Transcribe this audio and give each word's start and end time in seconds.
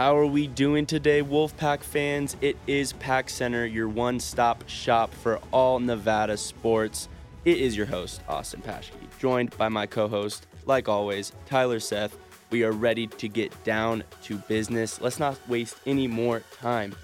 How 0.00 0.16
are 0.16 0.24
we 0.24 0.46
doing 0.46 0.86
today, 0.86 1.22
Wolfpack 1.22 1.82
fans? 1.82 2.34
It 2.40 2.56
is 2.66 2.94
Pack 2.94 3.28
Center, 3.28 3.66
your 3.66 3.86
one 3.86 4.18
stop 4.18 4.66
shop 4.66 5.12
for 5.12 5.38
all 5.52 5.78
Nevada 5.78 6.38
sports. 6.38 7.10
It 7.44 7.58
is 7.58 7.76
your 7.76 7.84
host, 7.84 8.22
Austin 8.26 8.62
Paschke, 8.62 8.94
joined 9.18 9.54
by 9.58 9.68
my 9.68 9.84
co 9.84 10.08
host, 10.08 10.46
like 10.64 10.88
always, 10.88 11.32
Tyler 11.44 11.80
Seth. 11.80 12.16
We 12.48 12.64
are 12.64 12.72
ready 12.72 13.08
to 13.08 13.28
get 13.28 13.52
down 13.62 14.02
to 14.22 14.38
business. 14.38 15.02
Let's 15.02 15.18
not 15.18 15.36
waste 15.50 15.76
any 15.84 16.06
more 16.06 16.42
time. 16.62 16.94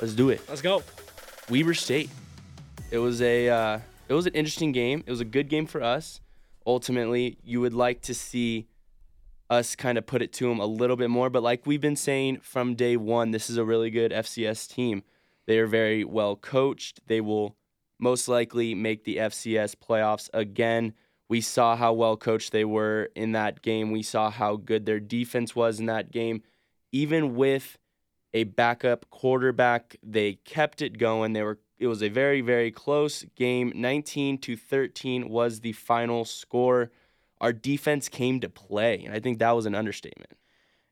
Let's 0.00 0.14
do 0.14 0.30
it. 0.30 0.40
Let's 0.48 0.62
go. 0.62 0.84
Weber 1.50 1.74
State. 1.74 2.10
It 2.92 2.98
was 2.98 3.22
a 3.22 3.48
uh, 3.48 3.80
it 4.08 4.14
was 4.14 4.26
an 4.26 4.34
interesting 4.34 4.70
game. 4.70 5.02
It 5.04 5.10
was 5.10 5.20
a 5.20 5.24
good 5.24 5.48
game 5.48 5.66
for 5.66 5.82
us. 5.82 6.20
Ultimately, 6.64 7.38
you 7.42 7.60
would 7.60 7.74
like 7.74 8.02
to 8.02 8.14
see 8.14 8.68
us 9.48 9.76
kind 9.76 9.98
of 9.98 10.06
put 10.06 10.22
it 10.22 10.32
to 10.34 10.48
them 10.48 10.60
a 10.60 10.66
little 10.66 10.96
bit 10.96 11.10
more. 11.10 11.30
But 11.30 11.42
like 11.42 11.66
we've 11.66 11.80
been 11.80 11.96
saying 11.96 12.40
from 12.42 12.74
day 12.74 12.96
one, 12.96 13.30
this 13.30 13.48
is 13.48 13.56
a 13.56 13.64
really 13.64 13.90
good 13.90 14.12
FCS 14.12 14.68
team. 14.68 15.02
They 15.46 15.58
are 15.58 15.66
very 15.66 16.04
well 16.04 16.36
coached. 16.36 17.00
They 17.06 17.20
will 17.20 17.56
most 17.98 18.28
likely 18.28 18.74
make 18.74 19.04
the 19.04 19.16
FCS 19.16 19.74
playoffs 19.76 20.28
again. 20.34 20.92
We 21.28 21.40
saw 21.40 21.76
how 21.76 21.92
well 21.92 22.16
coached 22.16 22.52
they 22.52 22.64
were 22.64 23.10
in 23.14 23.32
that 23.32 23.62
game. 23.62 23.90
We 23.90 24.02
saw 24.02 24.30
how 24.30 24.56
good 24.56 24.86
their 24.86 25.00
defense 25.00 25.56
was 25.56 25.80
in 25.80 25.86
that 25.86 26.10
game. 26.10 26.42
Even 26.92 27.34
with 27.34 27.78
a 28.34 28.44
backup 28.44 29.08
quarterback, 29.10 29.96
they 30.02 30.34
kept 30.44 30.82
it 30.82 30.98
going. 30.98 31.32
They 31.32 31.42
were 31.42 31.58
it 31.78 31.88
was 31.88 32.02
a 32.02 32.08
very 32.08 32.40
very 32.40 32.70
close 32.70 33.24
game. 33.34 33.72
19 33.74 34.38
to 34.38 34.56
13 34.56 35.28
was 35.28 35.60
the 35.60 35.72
final 35.72 36.24
score 36.24 36.90
our 37.40 37.52
defense 37.52 38.08
came 38.08 38.40
to 38.40 38.48
play. 38.48 39.02
And 39.04 39.14
I 39.14 39.20
think 39.20 39.38
that 39.38 39.52
was 39.52 39.66
an 39.66 39.74
understatement. 39.74 40.32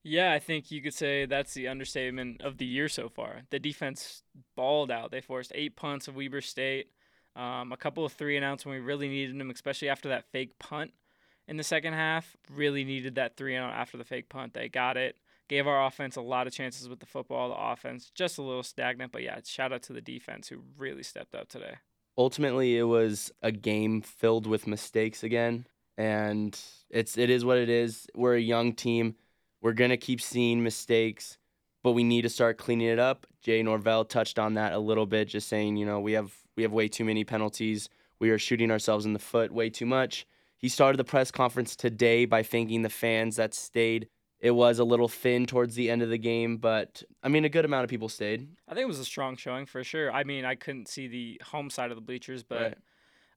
Yeah, 0.03 0.33
I 0.33 0.39
think 0.39 0.71
you 0.71 0.83
could 0.83 0.93
say 0.93 1.25
that's 1.25 1.55
the 1.55 1.69
understatement 1.69 2.43
of 2.43 2.59
the 2.59 2.67
year 2.67 2.89
so 2.89 3.09
far. 3.09 3.43
The 3.51 3.59
defense 3.59 4.23
balled 4.55 4.91
out. 4.91 5.11
They 5.11 5.23
forced 5.23 5.51
eight 5.55 5.77
punts 5.77 6.09
of 6.09 6.15
Weber 6.15 6.43
State, 6.43 6.91
um, 7.35 7.73
a 7.73 7.77
couple 7.77 8.05
of 8.05 8.13
three 8.13 8.37
and 8.37 8.45
outs 8.45 8.67
when 8.67 8.75
we 8.75 8.81
really 8.81 9.09
needed 9.09 9.39
them, 9.41 9.51
especially 9.51 9.89
after 9.89 10.11
that 10.11 10.31
fake 10.31 10.59
punt 10.59 10.93
in 11.49 11.57
the 11.57 11.65
second 11.65 11.95
half. 11.95 12.37
Really 12.51 12.85
needed 12.85 13.15
that 13.15 13.39
three 13.39 13.57
and 13.57 13.65
out 13.65 13.73
after 13.73 13.97
the 13.97 14.05
fake 14.05 14.29
punt. 14.29 14.53
They 14.53 14.69
got 14.69 14.99
it. 14.99 15.17
Gave 15.49 15.67
our 15.67 15.87
offense 15.87 16.17
a 16.17 16.23
lot 16.23 16.47
of 16.47 16.53
chances 16.53 16.87
with 16.87 17.01
the 17.01 17.07
football. 17.07 17.49
The 17.49 17.73
offense 17.73 18.11
just 18.15 18.37
a 18.37 18.43
little 18.43 18.63
stagnant, 18.63 19.11
but 19.11 19.23
yeah, 19.23 19.41
shout 19.45 19.73
out 19.73 19.83
to 19.85 19.95
the 19.95 20.03
defense 20.03 20.49
who 20.49 20.61
really 20.77 21.03
stepped 21.03 21.35
up 21.35 21.49
today. 21.49 21.77
Ultimately, 22.17 22.77
it 22.77 22.85
was 22.85 23.33
a 23.43 23.53
game 23.53 24.03
filled 24.03 24.47
with 24.47 24.67
mistakes 24.67 25.23
again 25.23 25.67
and 25.97 26.59
it's 26.91 27.17
it 27.17 27.31
is 27.31 27.45
what 27.45 27.59
it 27.59 27.69
is. 27.69 28.07
We're 28.15 28.37
a 28.37 28.41
young 28.41 28.73
team. 28.73 29.17
We're 29.61 29.73
gonna 29.73 29.97
keep 29.97 30.21
seeing 30.21 30.63
mistakes, 30.63 31.39
but 31.83 31.93
we 31.93 32.05
need 32.05 32.23
to 32.23 32.29
start 32.29 32.59
cleaning 32.59 32.89
it 32.89 32.99
up. 32.99 33.27
Jay 33.43 33.63
Norvell 33.63 34.05
touched 34.05 34.39
on 34.39 34.55
that 34.55 34.73
a 34.73 34.79
little 34.79 35.07
bit, 35.07 35.29
just 35.29 35.49
saying, 35.49 35.77
you 35.77 35.87
know, 35.87 36.01
we 36.01 36.13
have 36.13 36.33
we 36.57 36.63
have 36.63 36.73
way 36.73 36.89
too 36.89 37.05
many 37.05 37.25
penalties. 37.25 37.89
We 38.19 38.31
are 38.31 38.39
shooting 38.39 38.71
ourselves 38.71 39.05
in 39.05 39.13
the 39.13 39.19
foot 39.19 39.53
way 39.53 39.71
too 39.71 39.87
much. 39.87 40.27
He 40.57 40.69
started 40.69 40.99
the 40.99 41.05
press 41.05 41.31
conference 41.31 41.77
today 41.77 42.25
by 42.25 42.43
thanking 42.43 42.83
the 42.83 42.89
fans 42.89 43.37
that 43.37 43.55
stayed. 43.55 44.09
It 44.41 44.53
was 44.53 44.79
a 44.79 44.85
little 44.85 45.09
thin 45.09 45.47
towards 45.47 45.75
the 45.75 45.91
end 45.91 46.03
of 46.03 46.11
the 46.11 46.19
game, 46.19 46.59
but 46.59 47.03
I 47.23 47.29
mean, 47.29 47.45
a 47.45 47.49
good 47.49 47.65
amount 47.65 47.85
of 47.85 47.91
people 47.91 48.09
stayed. 48.09 48.49
I 48.69 48.75
think 48.75 48.85
it 48.85 48.89
was 48.89 48.99
a 48.99 49.05
strong 49.05 49.37
showing 49.37 49.67
for 49.67 49.83
sure. 49.85 50.13
I 50.13 50.25
mean, 50.25 50.45
I 50.45 50.55
couldn't 50.55 50.89
see 50.89 51.07
the 51.07 51.41
home 51.47 51.71
side 51.71 51.91
of 51.91 51.97
the 51.97 52.03
bleachers, 52.03 52.43
but. 52.43 52.61
Right 52.61 52.79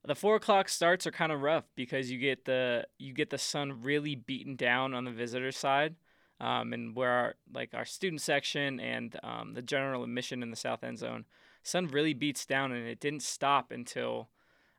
the 0.08 0.14
four 0.14 0.36
o'clock 0.36 0.70
starts 0.70 1.06
are 1.06 1.10
kind 1.10 1.30
of 1.30 1.42
rough 1.42 1.64
because 1.76 2.10
you 2.10 2.18
get 2.18 2.46
the 2.46 2.86
you 2.98 3.12
get 3.12 3.28
the 3.28 3.38
sun 3.38 3.82
really 3.82 4.16
beaten 4.16 4.56
down 4.56 4.94
on 4.94 5.04
the 5.04 5.10
visitor 5.10 5.52
side, 5.52 5.96
um, 6.40 6.72
and 6.72 6.96
where 6.96 7.10
our 7.10 7.34
like 7.52 7.74
our 7.74 7.84
student 7.84 8.22
section 8.22 8.80
and 8.80 9.20
um, 9.22 9.52
the 9.52 9.62
general 9.62 10.02
admission 10.02 10.42
in 10.42 10.50
the 10.50 10.56
south 10.56 10.82
end 10.82 10.98
zone, 10.98 11.26
sun 11.62 11.88
really 11.88 12.14
beats 12.14 12.46
down, 12.46 12.72
and 12.72 12.88
it 12.88 13.00
didn't 13.00 13.22
stop 13.22 13.70
until 13.70 14.30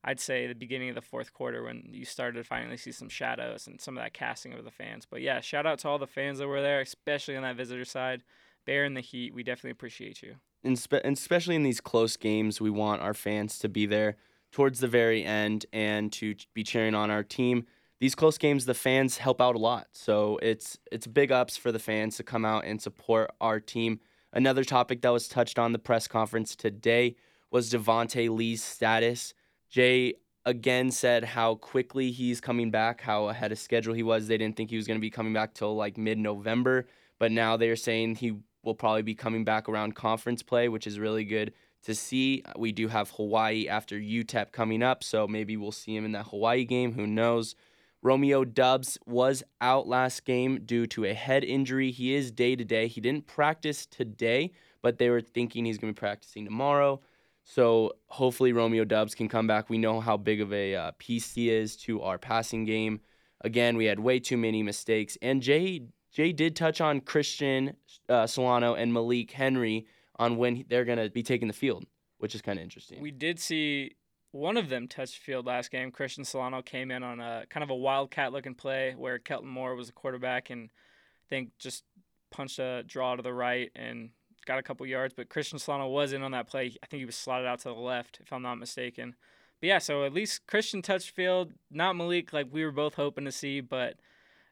I'd 0.03 0.19
say 0.19 0.47
the 0.47 0.56
beginning 0.56 0.90
of 0.90 0.95
the 0.95 1.01
fourth 1.01 1.31
quarter 1.31 1.63
when 1.63 1.90
you 1.91 2.06
started 2.06 2.40
to 2.40 2.44
finally 2.44 2.78
see 2.78 2.91
some 2.91 3.09
shadows 3.09 3.67
and 3.67 3.79
some 3.79 3.97
of 3.97 4.03
that 4.03 4.13
casting 4.13 4.53
of 4.53 4.66
the 4.66 4.72
fans. 4.72 5.06
But 5.06 5.22
yeah, 5.22 5.41
shout 5.41 5.67
out 5.67 5.79
to 5.79 5.90
all 5.90 6.00
the 6.00 6.07
fans 6.07 6.40
that 6.40 6.47
were 6.47 6.61
there, 6.61 6.81
especially 6.81 7.35
on 7.35 7.44
that 7.44 7.57
visitor 7.57 7.85
side, 7.85 8.23
bearing 8.66 8.96
the 8.96 9.01
heat. 9.01 9.34
We 9.34 9.44
definitely 9.44 9.72
appreciate 9.72 10.23
you. 10.23 10.35
And, 10.63 10.79
spe- 10.79 11.03
and 11.03 11.16
especially 11.16 11.56
in 11.56 11.63
these 11.63 11.81
close 11.81 12.17
games, 12.17 12.59
we 12.59 12.69
want 12.69 13.01
our 13.01 13.13
fans 13.13 13.59
to 13.59 13.69
be 13.69 13.85
there 13.85 14.17
towards 14.51 14.79
the 14.79 14.87
very 14.87 15.23
end 15.23 15.65
and 15.71 16.11
to 16.13 16.35
be 16.53 16.63
cheering 16.63 16.95
on 16.95 17.11
our 17.11 17.23
team. 17.23 17.65
These 17.99 18.15
close 18.15 18.37
games, 18.37 18.65
the 18.65 18.73
fans 18.73 19.17
help 19.17 19.41
out 19.41 19.55
a 19.55 19.59
lot. 19.59 19.87
So 19.91 20.39
it's 20.41 20.77
it's 20.91 21.05
big 21.07 21.31
ups 21.31 21.57
for 21.57 21.71
the 21.71 21.79
fans 21.79 22.17
to 22.17 22.23
come 22.23 22.45
out 22.45 22.65
and 22.65 22.81
support 22.81 23.31
our 23.41 23.59
team. 23.59 23.99
Another 24.31 24.63
topic 24.63 25.01
that 25.01 25.09
was 25.09 25.27
touched 25.27 25.59
on 25.59 25.73
the 25.73 25.79
press 25.79 26.07
conference 26.07 26.55
today 26.55 27.15
was 27.51 27.71
Devonte 27.71 28.29
Lee's 28.29 28.63
status. 28.63 29.33
Jay 29.69 30.13
again 30.45 30.91
said 30.91 31.23
how 31.23 31.55
quickly 31.55 32.11
he's 32.11 32.39
coming 32.39 32.71
back, 32.71 33.01
how 33.01 33.27
ahead 33.27 33.51
of 33.51 33.59
schedule 33.59 33.93
he 33.93 34.03
was. 34.03 34.27
They 34.27 34.37
didn't 34.37 34.55
think 34.55 34.69
he 34.69 34.77
was 34.77 34.87
going 34.87 34.99
to 34.99 35.01
be 35.01 35.09
coming 35.09 35.33
back 35.33 35.53
till 35.53 35.75
like 35.75 35.97
mid-November, 35.97 36.87
but 37.19 37.31
now 37.31 37.57
they're 37.57 37.75
saying 37.75 38.16
he 38.16 38.37
will 38.63 38.75
probably 38.75 39.01
be 39.01 39.16
coming 39.16 39.43
back 39.43 39.67
around 39.67 39.95
conference 39.95 40.43
play, 40.43 40.69
which 40.69 40.87
is 40.87 40.99
really 40.99 41.25
good 41.25 41.53
to 41.84 41.95
see. 41.95 42.44
We 42.57 42.72
do 42.72 42.88
have 42.88 43.12
Hawaii 43.12 43.67
after 43.67 43.97
UTEP 43.97 44.51
coming 44.51 44.84
up, 44.84 45.03
so 45.03 45.28
maybe 45.28 45.57
we'll 45.57 45.72
see 45.72 45.95
him 45.95 46.06
in 46.06 46.12
that 46.13 46.28
Hawaii 46.28 46.66
game. 46.66 46.94
Who 46.94 47.07
knows? 47.07 47.56
Romeo 48.01 48.45
Doubs 48.45 48.97
was 49.06 49.44
out 49.59 49.88
last 49.88 50.23
game 50.23 50.62
due 50.66 50.88
to 50.88 51.06
a 51.06 51.13
head 51.13 51.44
injury. 51.44 51.91
He 51.91 52.13
is 52.13 52.31
day 52.31 52.56
to 52.56 52.63
day. 52.63 52.88
He 52.88 53.01
didn't 53.01 53.28
practice 53.28 53.85
today, 53.85 54.51
but 54.81 54.97
they 54.97 55.09
were 55.09 55.22
thinking 55.22 55.66
he's 55.66 55.78
going 55.78 55.94
to 55.94 55.97
be 55.97 56.00
practicing 56.00 56.45
tomorrow. 56.45 57.01
So 57.44 57.94
hopefully 58.07 58.53
Romeo 58.53 58.85
Doubs 58.85 59.16
can 59.16 59.28
come 59.28 59.47
back. 59.47 59.69
We 59.69 59.78
know 59.78 60.00
how 60.00 60.17
big 60.17 60.40
of 60.40 60.53
a 60.53 60.75
uh, 60.75 60.91
piece 60.97 61.34
he 61.34 61.50
is 61.50 61.75
to 61.78 62.01
our 62.01 62.17
passing 62.17 62.63
game. 62.63 63.01
Again, 63.41 63.75
we 63.75 63.85
had 63.85 64.00
way 64.00 64.19
too 64.19 64.38
many 64.38 64.63
mistakes, 64.63 65.17
and 65.22 65.41
Jay 65.41 65.81
Jay 66.11 66.34
did 66.34 66.56
touch 66.56 66.81
on 66.81 67.01
Cristian 67.01 67.73
uh, 68.07 68.28
Solano 68.28 68.75
and 68.75 68.94
Malik 68.94 69.31
Henry 69.31 69.85
on 70.19 70.38
when 70.38 70.66
they're 70.69 70.85
going 70.85 71.00
to 71.00 71.09
be 71.09 71.24
taking 71.24 71.47
the 71.47 71.53
field, 71.53 71.85
which 72.19 72.35
is 72.35 72.41
kind 72.41 72.59
of 72.59 72.63
interesting. 72.63 73.02
We 73.02 73.12
did 73.12 73.40
see 73.40 73.96
one 74.31 74.57
of 74.57 74.69
them 74.69 74.88
touch 74.88 75.13
the 75.13 75.24
field 75.24 75.47
last 75.47 75.72
game. 75.72 75.91
Cristian 75.91 76.25
Solano 76.25 76.62
came 76.62 76.91
in 76.91 77.02
on 77.02 77.19
a 77.19 77.46
kind 77.50 77.63
of 77.63 77.69
a 77.69 77.75
wildcat 77.75 78.31
looking 78.31 78.53
play 78.53 78.94
where 78.96 79.18
Kelton 79.18 79.50
Moore 79.50 79.75
was 79.75 79.90
a 79.90 79.94
quarterback 79.94 80.50
and 80.50 80.69
I 80.69 81.25
think 81.29 81.52
just 81.58 81.84
punched 82.29 82.59
a 82.59 82.84
draw 82.85 83.16
to 83.16 83.24
the 83.24 83.34
right 83.34 83.72
and 83.75 84.09
got 84.46 84.59
a 84.59 84.63
couple 84.63 84.85
yards. 84.85 85.13
But 85.16 85.29
Cristian 85.29 85.59
Solano 85.59 85.88
was 85.88 86.13
in 86.13 86.22
on 86.22 86.31
that 86.31 86.47
play. 86.47 86.75
I 86.84 86.85
think 86.85 87.00
he 87.00 87.06
was 87.06 87.16
slotted 87.16 87.47
out 87.47 87.59
to 87.59 87.69
the 87.69 87.74
left, 87.75 88.19
if 88.22 88.31
I'm 88.31 88.44
not 88.44 88.59
mistaken. 88.59 89.16
But 89.62 89.68
yeah, 89.68 89.79
so 89.79 90.03
at 90.03 90.13
least 90.13 90.46
Cristian 90.47 90.84
touched 90.84 91.12
field, 91.12 91.53
not 91.72 91.96
Malik 91.96 92.31
like 92.34 92.47
we 92.52 92.63
were 92.63 92.72
both 92.72 92.96
hoping 92.96 93.25
to 93.25 93.31
see, 93.31 93.62
but 93.62 93.96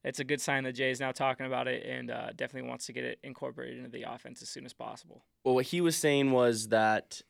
it's 0.07 0.19
a 0.19 0.23
good 0.23 0.39
sign 0.39 0.63
that 0.63 0.73
Jay 0.73 0.89
is 0.89 0.99
now 0.99 1.11
talking 1.11 1.45
about 1.45 1.67
it 1.67 1.85
and 1.85 2.09
uh, 2.09 2.29
definitely 2.35 2.69
wants 2.69 2.85
to 2.85 2.93
get 2.93 3.03
it 3.03 3.19
incorporated 3.23 3.77
into 3.77 3.89
the 3.89 4.03
offense 4.03 4.41
as 4.41 4.49
soon 4.49 4.65
as 4.65 4.71
possible. 4.71 5.23
Well, 5.43 5.55
what 5.55 5.65
he 5.65 5.81
was 5.81 5.97
saying 5.97 6.31
was 6.31 6.69
that 6.69 7.21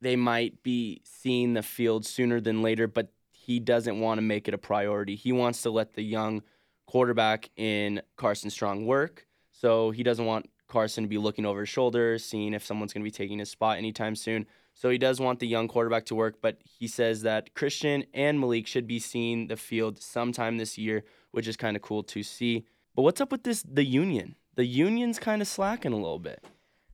they 0.00 0.16
might 0.16 0.62
be 0.62 1.00
seeing 1.04 1.54
the 1.54 1.62
field 1.62 2.04
sooner 2.04 2.40
than 2.40 2.60
later, 2.60 2.88
but 2.88 3.12
he 3.30 3.60
doesn't 3.60 4.00
want 4.00 4.18
to 4.18 4.22
make 4.22 4.48
it 4.48 4.54
a 4.54 4.58
priority. 4.58 5.14
He 5.14 5.30
wants 5.30 5.62
to 5.62 5.70
let 5.70 5.94
the 5.94 6.02
young 6.02 6.42
quarterback 6.86 7.50
in 7.56 8.02
Carson 8.16 8.50
Strong 8.50 8.84
work. 8.84 9.26
So 9.52 9.92
he 9.92 10.02
doesn't 10.02 10.26
want 10.26 10.50
Carson 10.66 11.04
to 11.04 11.08
be 11.08 11.18
looking 11.18 11.46
over 11.46 11.60
his 11.60 11.68
shoulder, 11.68 12.18
seeing 12.18 12.52
if 12.52 12.64
someone's 12.64 12.92
going 12.92 13.02
to 13.02 13.10
be 13.10 13.12
taking 13.12 13.38
his 13.38 13.50
spot 13.50 13.78
anytime 13.78 14.16
soon. 14.16 14.46
So 14.74 14.90
he 14.90 14.98
does 14.98 15.20
want 15.20 15.38
the 15.38 15.46
young 15.46 15.68
quarterback 15.68 16.06
to 16.06 16.16
work, 16.16 16.38
but 16.42 16.58
he 16.64 16.88
says 16.88 17.22
that 17.22 17.54
Cristian 17.54 18.06
and 18.12 18.40
Malik 18.40 18.66
should 18.66 18.88
be 18.88 18.98
seeing 18.98 19.46
the 19.46 19.56
field 19.56 20.02
sometime 20.02 20.58
this 20.58 20.76
year 20.76 21.04
which 21.34 21.48
is 21.48 21.56
kind 21.56 21.76
of 21.76 21.82
cool 21.82 22.02
to 22.04 22.22
see. 22.22 22.64
But 22.94 23.02
what's 23.02 23.20
up 23.20 23.32
with 23.32 23.42
this? 23.42 23.62
The 23.62 23.84
Union. 23.84 24.36
The 24.54 24.64
Union's 24.64 25.18
kind 25.18 25.42
of 25.42 25.48
slacking 25.48 25.92
a 25.92 25.96
little 25.96 26.18
bit. 26.20 26.44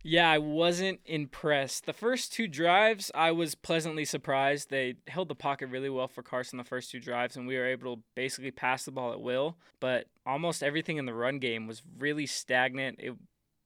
Yeah, 0.02 0.30
I 0.30 0.38
wasn't 0.38 1.00
impressed. 1.04 1.84
The 1.84 1.92
first 1.92 2.32
two 2.32 2.48
drives, 2.48 3.10
I 3.14 3.32
was 3.32 3.54
pleasantly 3.54 4.06
surprised. 4.06 4.70
They 4.70 4.94
held 5.06 5.28
the 5.28 5.34
pocket 5.34 5.66
really 5.66 5.90
well 5.90 6.08
for 6.08 6.22
Carson 6.22 6.56
the 6.56 6.64
first 6.64 6.90
two 6.90 7.00
drives, 7.00 7.36
and 7.36 7.46
we 7.46 7.56
were 7.56 7.66
able 7.66 7.96
to 7.96 8.02
basically 8.14 8.50
pass 8.50 8.84
the 8.84 8.92
ball 8.92 9.12
at 9.12 9.20
will. 9.20 9.58
But 9.78 10.06
almost 10.24 10.62
everything 10.62 10.96
in 10.96 11.04
the 11.04 11.12
run 11.12 11.38
game 11.38 11.66
was 11.66 11.82
really 11.98 12.24
stagnant. 12.24 12.96
It, 12.98 13.14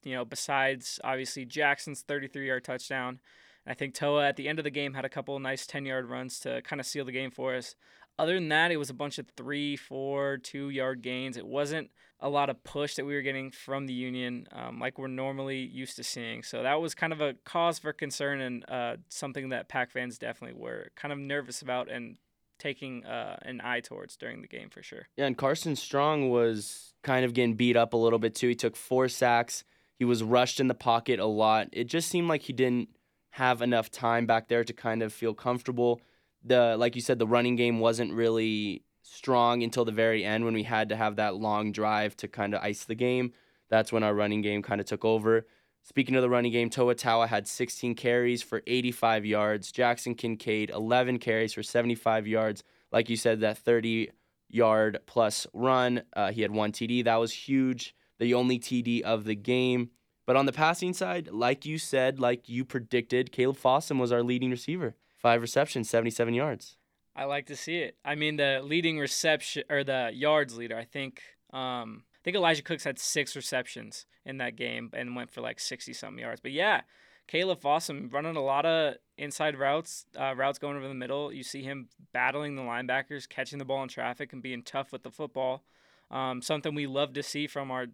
you 0.03 0.15
know, 0.15 0.25
besides 0.25 0.99
obviously 1.05 1.47
Jaxson's 1.47 2.03
33-yard 2.03 2.65
touchdown, 2.65 3.20
I 3.65 3.75
think 3.75 3.94
Toa 3.94 4.27
at 4.27 4.37
the 4.37 4.49
end 4.49 4.59
of 4.59 4.65
the 4.65 4.70
game 4.70 4.94
had 4.94 5.05
a 5.05 5.09
couple 5.09 5.38
nice 5.38 5.67
10-yard 5.67 6.11
runs 6.11 6.41
to 6.41 6.62
kind 6.62 6.81
of 6.81 6.87
seal 6.87 7.05
the 7.05 7.12
game 7.12 7.31
for 7.31 7.55
us. 7.55 7.77
Other 8.19 8.34
than 8.34 8.49
that, 8.50 8.70
it 8.70 8.76
was 8.76 8.90
a 8.90 8.94
bunch 8.94 9.19
of 9.19 9.26
three, 9.37 9.76
four, 9.76 10.38
two 10.38 10.70
yard 10.70 11.02
gains. 11.02 11.37
It 11.37 11.46
wasn't 11.46 11.90
a 12.20 12.28
lot 12.28 12.49
of 12.49 12.62
push 12.64 12.94
that 12.94 13.05
we 13.05 13.14
were 13.14 13.22
getting 13.22 13.50
from 13.50 13.87
the 13.87 13.93
Union 13.93 14.46
um, 14.52 14.78
like 14.78 14.99
we're 14.99 15.08
normally 15.08 15.58
used 15.58 15.96
to 15.96 16.05
seeing. 16.05 16.43
So 16.43 16.62
that 16.62 16.81
was 16.81 16.94
kind 16.94 17.12
of 17.12 17.20
a 17.20 17.34
cause 17.44 17.78
for 17.78 17.93
concern 17.93 18.40
and 18.40 18.64
uh, 18.70 18.96
something 19.08 19.50
that 19.50 19.69
Pack 19.69 19.90
fans 19.90 20.16
definitely 20.16 20.58
were 20.58 20.90
kind 20.96 21.12
of 21.12 21.19
nervous 21.19 21.61
about 21.61 21.90
and 21.90 22.16
taking 22.58 23.05
uh, 23.05 23.37
an 23.43 23.61
eye 23.62 23.81
towards 23.81 24.17
during 24.17 24.40
the 24.40 24.49
game 24.49 24.70
for 24.70 24.82
sure. 24.82 25.08
Yeah, 25.17 25.26
and 25.26 25.37
Carson 25.37 25.76
Strong 25.76 26.31
was 26.31 26.94
kind 27.02 27.25
of 27.25 27.34
getting 27.34 27.55
beat 27.56 27.76
up 27.76 27.93
a 27.93 27.96
little 27.96 28.19
bit 28.19 28.34
too. 28.34 28.49
He 28.49 28.55
took 28.55 28.76
four 28.76 29.08
sacks. 29.08 29.64
He 29.99 30.05
was 30.05 30.22
rushed 30.22 30.60
in 30.60 30.69
the 30.69 30.75
pocket 30.75 31.20
a 31.20 31.26
lot. 31.26 31.69
It 31.72 31.84
just 31.84 32.08
seemed 32.08 32.28
like 32.28 32.43
he 32.43 32.52
didn't 32.52 32.88
have 33.31 33.60
enough 33.60 33.90
time 33.90 34.26
back 34.26 34.49
there 34.49 34.64
to 34.64 34.72
kind 34.72 35.02
of 35.02 35.12
feel 35.12 35.34
comfortable. 35.34 36.00
The 36.44 36.76
like 36.76 36.94
you 36.94 37.02
said, 37.02 37.19
the 37.19 37.26
running 37.26 37.56
game 37.56 37.81
wasn't 37.81 38.12
really 38.12 38.85
strong 39.02 39.62
until 39.62 39.85
the 39.85 39.93
very 39.93 40.25
end 40.25 40.44
when 40.44 40.55
we 40.55 40.62
had 40.62 40.88
to 40.88 40.96
have 40.96 41.17
that 41.17 41.37
long 41.37 41.73
drive 41.73 42.17
to 42.19 42.29
kind 42.29 42.55
of 42.55 42.62
ice 42.62 42.85
the 42.85 42.94
game. 42.94 43.32
That's 43.70 43.93
when 43.93 44.02
our 44.02 44.14
running 44.14 44.43
game 44.43 44.62
kind 44.62 44.81
of 44.81 44.87
took 44.87 45.05
over. 45.05 45.46
Speaking 45.82 46.17
of 46.17 46.23
the 46.23 46.31
running 46.31 46.52
game, 46.52 46.70
Toa 46.70 46.94
Taua 46.94 47.29
had 47.29 47.46
16 47.46 47.94
carries 47.94 48.43
for 48.43 48.62
85 48.67 49.26
yards. 49.26 49.70
Jaxson 49.70 50.17
Kincaide, 50.17 50.70
11 50.70 51.19
carries 51.19 51.52
for 51.52 51.62
75 51.62 52.26
yards. 52.26 52.64
Like 52.91 53.11
you 53.11 53.17
said, 53.17 53.41
that 53.41 53.58
30 53.58 54.11
yard 54.49 54.99
plus 55.06 55.46
run. 55.52 56.02
Uh, 56.14 56.32
he 56.32 56.41
had 56.43 56.52
one 56.52 56.73
TD. 56.73 57.05
That 57.05 57.17
was 57.17 57.32
huge. 57.32 57.94
The 58.19 58.32
only 58.32 58.58
TD 58.58 59.02
of 59.02 59.25
the 59.25 59.35
game. 59.35 59.91
But 60.26 60.37
on 60.37 60.46
the 60.46 60.52
passing 60.52 60.94
side, 60.94 61.29
like 61.31 61.67
you 61.67 61.76
said, 61.76 62.19
like 62.19 62.49
you 62.49 62.64
predicted, 62.64 63.31
Kaleb 63.31 63.58
Fossum 63.58 64.00
was 64.00 64.12
our 64.12 64.23
leading 64.23 64.50
receiver. 64.50 64.96
Five 65.25 65.41
receptions, 65.41 65.88
77 65.88 66.35
yards. 66.35 66.76
I 67.17 67.25
like 67.25 67.47
to 67.47 67.56
see 67.56 67.79
it. 67.79 67.97
I 68.05 68.15
mean, 68.15 68.37
the 68.37 68.61
leading 68.62 68.99
reception 68.99 69.62
or 69.71 69.82
the 69.82 70.11
yards 70.12 70.55
leader, 70.55 70.76
I 70.76 70.85
think. 70.85 71.23
Um, 71.50 72.03
I 72.15 72.21
think 72.23 72.37
Elijah 72.37 72.61
Cooks 72.61 72.85
had 72.85 72.99
six 72.99 73.35
receptions 73.35 74.05
in 74.26 74.37
that 74.37 74.55
game 74.55 74.91
and 74.93 75.17
went 75.17 75.31
for 75.31 75.41
like 75.41 75.61
60 75.61 75.94
something 75.94 76.19
yards. 76.19 76.43
But 76.43 76.53
yeah, 76.53 76.82
Kaleb 77.26 77.62
Fossum 77.62 78.12
running 78.12 78.37
a 78.37 78.43
lot 78.43 78.67
of 78.67 78.97
inside 79.17 79.59
routes, 79.59 80.05
uh, 80.15 80.35
routes 80.37 80.59
going 80.59 80.76
over 80.76 80.88
the 80.88 80.93
middle. 80.93 81.32
You 81.32 81.43
see 81.43 81.62
him 81.62 81.88
battling 82.12 82.55
the 82.55 82.61
linebackers, 82.61 83.27
catching 83.27 83.59
the 83.59 83.65
ball 83.65 83.82
in 83.82 83.88
traffic, 83.88 84.35
and 84.35 84.43
being 84.43 84.62
tough 84.62 84.93
with 84.93 85.05
the 85.05 85.11
football. 85.11 85.65
Um, 86.11 86.43
something 86.43 86.75
we 86.75 86.87
love 86.87 87.15
to 87.15 87.23
see 87.23 87.47
from 87.47 87.70
our 87.70 87.87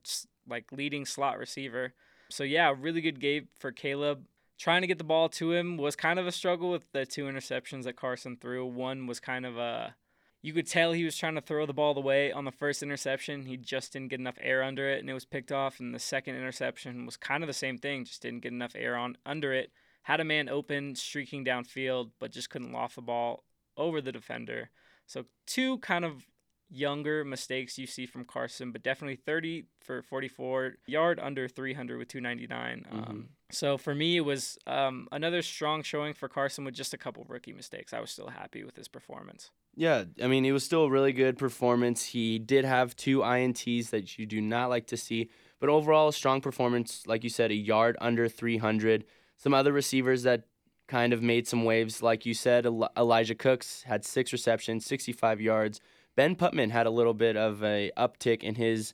like 0.49 0.73
leading 0.73 1.05
slot 1.05 1.39
receiver. 1.39 1.95
So 2.29 2.43
yeah, 2.43 2.75
really 2.77 3.01
good 3.01 3.21
game 3.21 3.47
for 3.57 3.71
Kaleb. 3.71 4.23
Trying 4.61 4.83
to 4.83 4.87
get 4.87 4.99
the 4.99 5.05
ball 5.05 5.31
to 5.31 5.53
him 5.53 5.79
was 5.79 5.97
kind 5.97 6.19
of 6.19 6.27
a 6.27 6.33
struggle 6.33 6.71
with 6.71 6.85
the 6.93 7.07
two 7.07 7.25
interceptions 7.25 7.85
that 7.85 7.97
Carson 7.97 8.37
threw. 8.37 8.67
One 8.67 9.07
was 9.07 9.19
kind 9.19 9.47
of 9.47 9.57
a 9.57 9.95
you 10.43 10.53
could 10.53 10.67
tell 10.67 10.93
he 10.93 11.05
was 11.07 11.17
trying 11.17 11.35
to 11.37 11.41
throw 11.41 11.65
the 11.65 11.73
ball 11.73 11.97
away 11.97 12.31
on 12.31 12.45
the 12.45 12.53
first 12.53 12.83
interception. 12.83 13.47
He 13.47 13.57
just 13.57 13.95
didn't 13.95 14.09
get 14.09 14.21
enough 14.21 14.37
air 14.39 14.63
under 14.63 14.87
it, 14.87 15.01
and 15.01 15.09
it 15.09 15.15
was 15.15 15.25
picked 15.25 15.51
off. 15.51 15.81
And 15.81 15.95
the 15.95 15.99
second 15.99 16.35
interception 16.35 17.07
was 17.07 17.17
kind 17.17 17.43
of 17.43 17.47
the 17.47 17.55
same 17.55 17.79
thing, 17.79 18.05
just 18.05 18.21
didn't 18.21 18.43
get 18.43 18.53
enough 18.53 18.77
air 18.77 18.97
on 18.97 19.17
under 19.25 19.55
it. 19.55 19.73
Had 20.03 20.21
a 20.21 20.25
man 20.25 20.51
open, 20.51 20.95
streaking 20.95 21.43
downfield, 21.43 22.11
but 22.19 22.31
just 22.31 22.51
couldn't 22.51 22.73
loft 22.73 22.97
the 22.97 23.03
ball 23.03 23.45
over 23.79 24.03
the 24.03 24.13
defender. 24.13 24.69
So 25.07 25.25
two 25.47 25.79
kind 25.79 26.05
of 26.05 26.27
younger 26.69 27.25
mistakes 27.25 27.79
you 27.79 27.87
see 27.87 28.05
from 28.05 28.27
Carson, 28.27 28.73
but 28.73 28.83
definitely 28.83 29.17
30 29.17 29.65
for 29.81 30.03
44, 30.03 30.75
yard 30.87 31.19
under 31.19 31.49
300 31.49 31.99
with 31.99 32.09
299. 32.09 32.85
Mm-hmm. 32.87 33.11
Um, 33.11 33.29
so 33.51 33.77
for 33.79 33.95
me, 33.95 34.17
it 34.17 34.25
was 34.25 34.59
um, 34.67 35.09
another 35.13 35.43
strong 35.43 35.83
showing 35.83 36.15
for 36.15 36.29
Carson 36.29 36.65
with 36.65 36.75
just 36.75 36.95
a 36.95 36.99
couple 36.99 37.25
rookie 37.29 37.53
mistakes. 37.53 37.93
I 37.93 38.01
was 38.01 38.11
still 38.11 38.29
happy 38.29 38.65
with 38.65 38.77
his 38.77 38.89
performance. 38.89 39.51
Yeah, 39.77 40.05
I 40.23 40.27
mean, 40.27 40.45
it 40.45 40.53
was 40.53 40.65
still 40.65 40.85
a 40.85 40.91
really 40.91 41.13
good 41.13 41.39
performance. 41.39 42.05
He 42.05 42.39
did 42.39 42.65
have 42.65 42.97
two 42.97 43.21
INTs 43.21 43.91
that 43.91 44.19
you 44.19 44.27
do 44.27 44.41
not 44.41 44.69
like 44.69 44.87
to 44.89 44.97
see, 44.97 45.31
but 45.61 45.69
overall, 45.69 46.09
a 46.09 46.13
strong 46.13 46.41
performance. 46.41 47.07
Like 47.07 47.23
you 47.23 47.31
said, 47.31 47.51
a 47.51 47.55
yard 47.55 47.97
under 48.01 48.29
300. 48.29 49.05
Some 49.37 49.55
other 49.55 49.73
receivers 49.73 50.25
that 50.25 50.45
kind 50.89 51.13
of 51.13 51.23
made 51.23 51.47
some 51.47 51.65
waves, 51.65 52.03
like 52.03 52.27
you 52.27 52.35
said, 52.35 52.67
Elijah 52.67 53.35
Cooks 53.37 53.85
had 53.85 54.05
six 54.05 54.33
receptions, 54.33 54.85
65 54.85 55.41
yards. 55.41 55.81
Ben 56.17 56.35
Putman 56.35 56.71
had 56.73 56.87
a 56.87 56.91
little 56.91 57.15
bit 57.15 57.37
of 57.37 57.63
a 57.63 57.93
uptick 57.97 58.43
in 58.43 58.57
his 58.57 58.93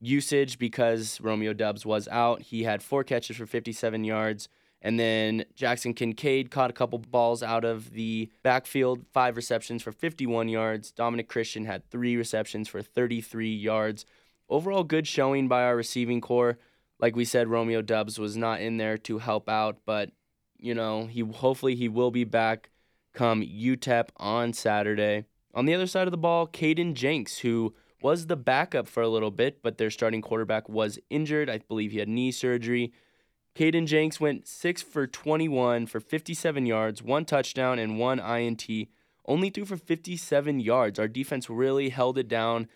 usage 0.00 0.58
because 0.58 1.20
Romeo 1.20 1.52
Doubs 1.52 1.84
was 1.86 2.08
out. 2.08 2.42
He 2.42 2.64
had 2.64 2.82
four 2.82 3.04
catches 3.04 3.36
for 3.36 3.46
57 3.46 4.04
yards. 4.04 4.48
And 4.82 5.00
then 5.00 5.46
Jaxson 5.56 5.96
Kincaide 5.96 6.50
caught 6.50 6.68
a 6.68 6.74
couple 6.74 6.98
balls 6.98 7.42
out 7.42 7.64
of 7.64 7.92
the 7.92 8.30
backfield, 8.42 9.06
five 9.14 9.34
receptions 9.36 9.82
for 9.82 9.92
51 9.92 10.50
yards. 10.50 10.92
Dominic 10.92 11.26
Christian 11.26 11.64
had 11.64 11.88
three 11.90 12.16
receptions 12.16 12.68
for 12.68 12.82
33 12.82 13.54
yards. 13.54 14.04
Overall, 14.50 14.84
good 14.84 15.06
showing 15.06 15.48
by 15.48 15.62
our 15.62 15.74
receiving 15.74 16.20
corps. 16.20 16.58
Like 16.98 17.16
we 17.16 17.24
said, 17.24 17.48
Romeo 17.48 17.80
Doubs 17.80 18.18
was 18.18 18.36
not 18.36 18.60
in 18.60 18.76
there 18.76 18.98
to 18.98 19.18
help 19.18 19.48
out, 19.48 19.78
but 19.86 20.10
you 20.58 20.74
know 20.74 21.06
he 21.06 21.20
hopefully 21.20 21.74
he 21.74 21.88
will 21.88 22.10
be 22.10 22.24
back 22.24 22.70
come 23.14 23.42
UTEP 23.42 24.08
on 24.18 24.52
Saturday. 24.52 25.24
On 25.54 25.66
the 25.66 25.74
other 25.74 25.86
side 25.86 26.06
of 26.06 26.10
the 26.10 26.18
ball, 26.18 26.46
Kaden 26.46 26.94
Jenks, 26.94 27.38
who 27.38 27.74
was 28.04 28.26
the 28.26 28.36
backup 28.36 28.86
for 28.86 29.02
a 29.02 29.08
little 29.08 29.30
bit, 29.30 29.62
but 29.62 29.78
their 29.78 29.90
starting 29.90 30.20
quarterback 30.20 30.68
was 30.68 30.98
injured. 31.08 31.48
I 31.48 31.56
believe 31.56 31.90
he 31.90 32.00
had 32.00 32.08
knee 32.08 32.32
surgery. 32.32 32.92
Kaden 33.56 33.86
Jenks 33.86 34.20
went 34.20 34.46
6 34.46 34.82
for 34.82 35.06
21 35.06 35.86
for 35.86 36.00
57 36.00 36.66
yards, 36.66 37.02
one 37.02 37.24
touchdown, 37.24 37.78
and 37.78 37.98
one 37.98 38.20
INT. 38.20 38.68
Only 39.26 39.48
threw 39.48 39.64
for 39.64 39.78
57 39.78 40.60
yards. 40.60 40.98
Our 40.98 41.08
defense 41.08 41.48
really 41.48 41.88
held 41.88 42.18
it 42.18 42.28
down. 42.28 42.68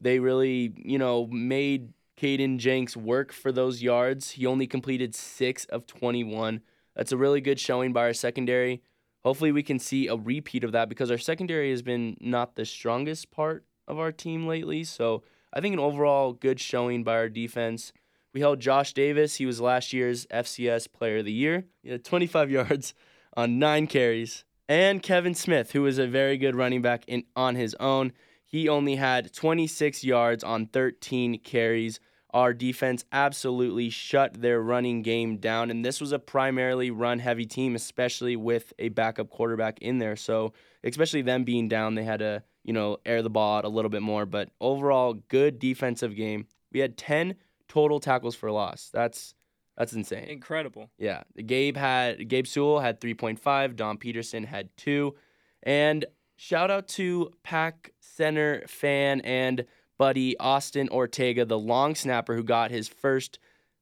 They 0.00 0.18
really, 0.18 0.74
you 0.76 0.98
know, 0.98 1.28
made 1.28 1.92
Kaden 2.20 2.58
Jenks 2.58 2.96
work 2.96 3.32
for 3.32 3.52
those 3.52 3.84
yards. 3.84 4.32
He 4.32 4.46
only 4.46 4.66
completed 4.66 5.14
6 5.14 5.64
of 5.66 5.86
21. 5.86 6.60
That's 6.96 7.12
a 7.12 7.16
really 7.16 7.40
good 7.40 7.60
showing 7.60 7.92
by 7.92 8.00
our 8.00 8.12
secondary. 8.12 8.82
Hopefully, 9.22 9.52
we 9.52 9.62
can 9.62 9.78
see 9.78 10.08
a 10.08 10.16
repeat 10.16 10.64
of 10.64 10.72
that 10.72 10.88
because 10.88 11.12
our 11.12 11.18
secondary 11.18 11.70
has 11.70 11.82
been 11.82 12.16
not 12.20 12.56
the 12.56 12.64
strongest 12.64 13.30
part 13.30 13.64
of 13.86 13.98
our 13.98 14.12
team 14.12 14.46
lately. 14.46 14.84
So 14.84 15.22
I 15.52 15.60
think 15.60 15.72
an 15.74 15.80
overall 15.80 16.32
good 16.32 16.60
showing 16.60 17.04
by 17.04 17.14
our 17.14 17.28
defense. 17.28 17.92
We 18.32 18.40
held 18.40 18.60
Josh 18.60 18.94
Davis. 18.94 19.36
He 19.36 19.46
was 19.46 19.60
last 19.60 19.92
year's 19.92 20.26
FCS 20.26 20.90
Player 20.92 21.18
of 21.18 21.26
the 21.26 21.32
Year. 21.32 21.64
He 21.82 21.90
had 21.90 22.04
25 22.04 22.50
yards 22.58 22.94
on 23.36 23.58
nine 23.58 23.86
carries. 23.86 24.44
And 24.68 25.02
Kevin 25.02 25.34
Smith, 25.34 25.72
who 25.72 25.82
was 25.82 25.98
a 25.98 26.06
very 26.06 26.38
good 26.38 26.56
running 26.56 26.80
back 26.80 27.04
in, 27.06 27.24
on 27.36 27.56
his 27.56 27.74
own. 27.78 28.12
He 28.44 28.68
only 28.68 28.96
had 28.96 29.32
26 29.32 30.04
yards 30.04 30.44
on 30.44 30.66
13 30.66 31.38
carries. 31.40 32.00
Our 32.32 32.54
defense 32.54 33.04
absolutely 33.12 33.90
shut 33.90 34.40
their 34.40 34.62
running 34.62 35.02
game 35.02 35.36
down. 35.36 35.70
And 35.70 35.84
this 35.84 36.00
was 36.00 36.12
a 36.12 36.18
primarily 36.18 36.90
run 36.90 37.18
heavy 37.18 37.44
team, 37.44 37.74
especially 37.74 38.36
with 38.36 38.72
a 38.78 38.88
backup 38.88 39.28
quarterback 39.28 39.78
in 39.80 39.98
there. 39.98 40.16
So, 40.16 40.54
especially 40.84 41.22
them 41.22 41.44
being 41.44 41.68
down, 41.68 41.94
they 41.94 42.04
had 42.04 42.20
to, 42.20 42.42
you 42.64 42.72
know, 42.72 42.98
air 43.04 43.22
the 43.22 43.30
ball 43.30 43.58
out 43.58 43.64
a 43.64 43.68
little 43.68 43.90
bit 43.90 44.02
more. 44.02 44.26
But 44.26 44.50
overall, 44.60 45.14
good 45.28 45.58
defensive 45.58 46.14
game. 46.16 46.46
We 46.72 46.80
had 46.80 46.96
10 46.96 47.34
total 47.68 48.00
tackles 48.00 48.34
for 48.34 48.50
loss. 48.50 48.90
That's 48.92 49.34
that's 49.76 49.94
insane. 49.94 50.24
Incredible. 50.24 50.90
Yeah. 50.98 51.22
Gabe 51.46 51.76
had 51.76 52.28
Gabe 52.28 52.46
Sewell 52.46 52.80
had 52.80 53.00
3.5, 53.00 53.76
Dom 53.76 53.96
Peterson 53.96 54.44
had 54.44 54.68
2. 54.76 55.14
And 55.62 56.04
shout 56.36 56.70
out 56.70 56.88
to 56.88 57.30
Pack 57.42 57.92
Center 58.00 58.64
fan 58.66 59.20
and 59.22 59.64
buddy 59.98 60.36
Austin 60.38 60.88
Ortega, 60.90 61.44
the 61.44 61.58
long 61.58 61.94
snapper 61.94 62.34
who 62.34 62.42
got 62.42 62.70
his 62.70 62.88
first 62.88 63.38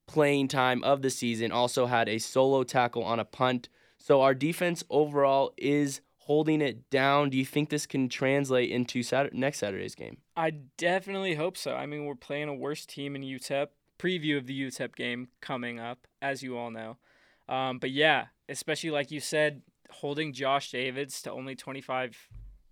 playing 0.07 0.49
time 0.49 0.83
of 0.85 1.03
the 1.03 1.11
season, 1.11 1.51
also 1.51 1.87
had 1.87 2.09
a 2.09 2.19
solo 2.19 2.63
tackle 2.63 3.03
on 3.03 3.19
a 3.19 3.25
punt. 3.25 3.69
So 3.99 4.21
our 4.21 4.35
defense 4.35 4.85
overall 4.91 5.53
is 5.57 6.01
holding 6.31 6.63
it 6.63 6.89
down. 6.91 7.29
Do 7.29 7.37
you 7.37 7.45
think 7.45 7.71
this 7.71 7.87
can 7.87 8.09
translate 8.09 8.71
into 8.71 9.03
Saturday, 9.03 9.37
next 9.37 9.59
Saturday's 9.59 9.97
game? 9.97 10.19
I 10.37 10.53
definitely 10.79 11.35
hope 11.35 11.57
so. 11.57 11.75
I 11.75 11.87
mean, 11.87 12.05
we're 12.05 12.15
playing 12.15 12.49
a 12.49 12.55
worse 12.55 12.87
team 12.87 13.17
in 13.17 13.23
UTEP 13.23 13.67
preview 13.99 14.39
of 14.39 14.47
the 14.47 14.57
UTEP 14.57 14.95
game 14.95 15.27
coming 15.41 15.81
up, 15.81 16.07
as 16.23 16.41
you 16.41 16.57
all 16.57 16.71
know. 16.71 16.99
Um, 17.49 17.81
but 17.81 17.91
yeah, 17.91 18.27
especially 18.49 18.93
like 18.93 19.11
you 19.11 19.19
said, 19.19 19.63
holding 19.91 20.33
Josh 20.33 20.71
Davids 20.71 21.21
to 21.23 21.33
only 21.33 21.57
25 21.57 22.29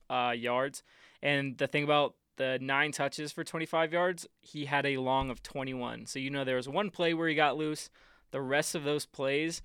uh, 0.09 0.35
yards. 0.37 0.85
And 1.21 1.59
the 1.59 1.67
thing 1.67 1.83
about 1.83 2.15
the 2.37 2.61
nine 2.63 2.93
touches 2.93 3.33
for 3.33 3.43
25 3.43 3.93
yards, 3.93 4.29
he 4.41 4.67
had 4.67 4.87
a 4.87 4.99
long 4.99 5.31
of 5.31 5.43
21. 5.43 6.07
So 6.07 6.21
you 6.21 6.31
know 6.31 6.45
there 6.45 6.55
was 6.55 6.69
one 6.69 6.91
play 6.91 7.13
where 7.13 7.29
he 7.29 7.35
got 7.35 7.57
loose. 7.57 7.91
The 8.31 8.41
rest 8.41 8.77
of 8.77 8.85
those 8.85 9.05
plays, 9.05 9.63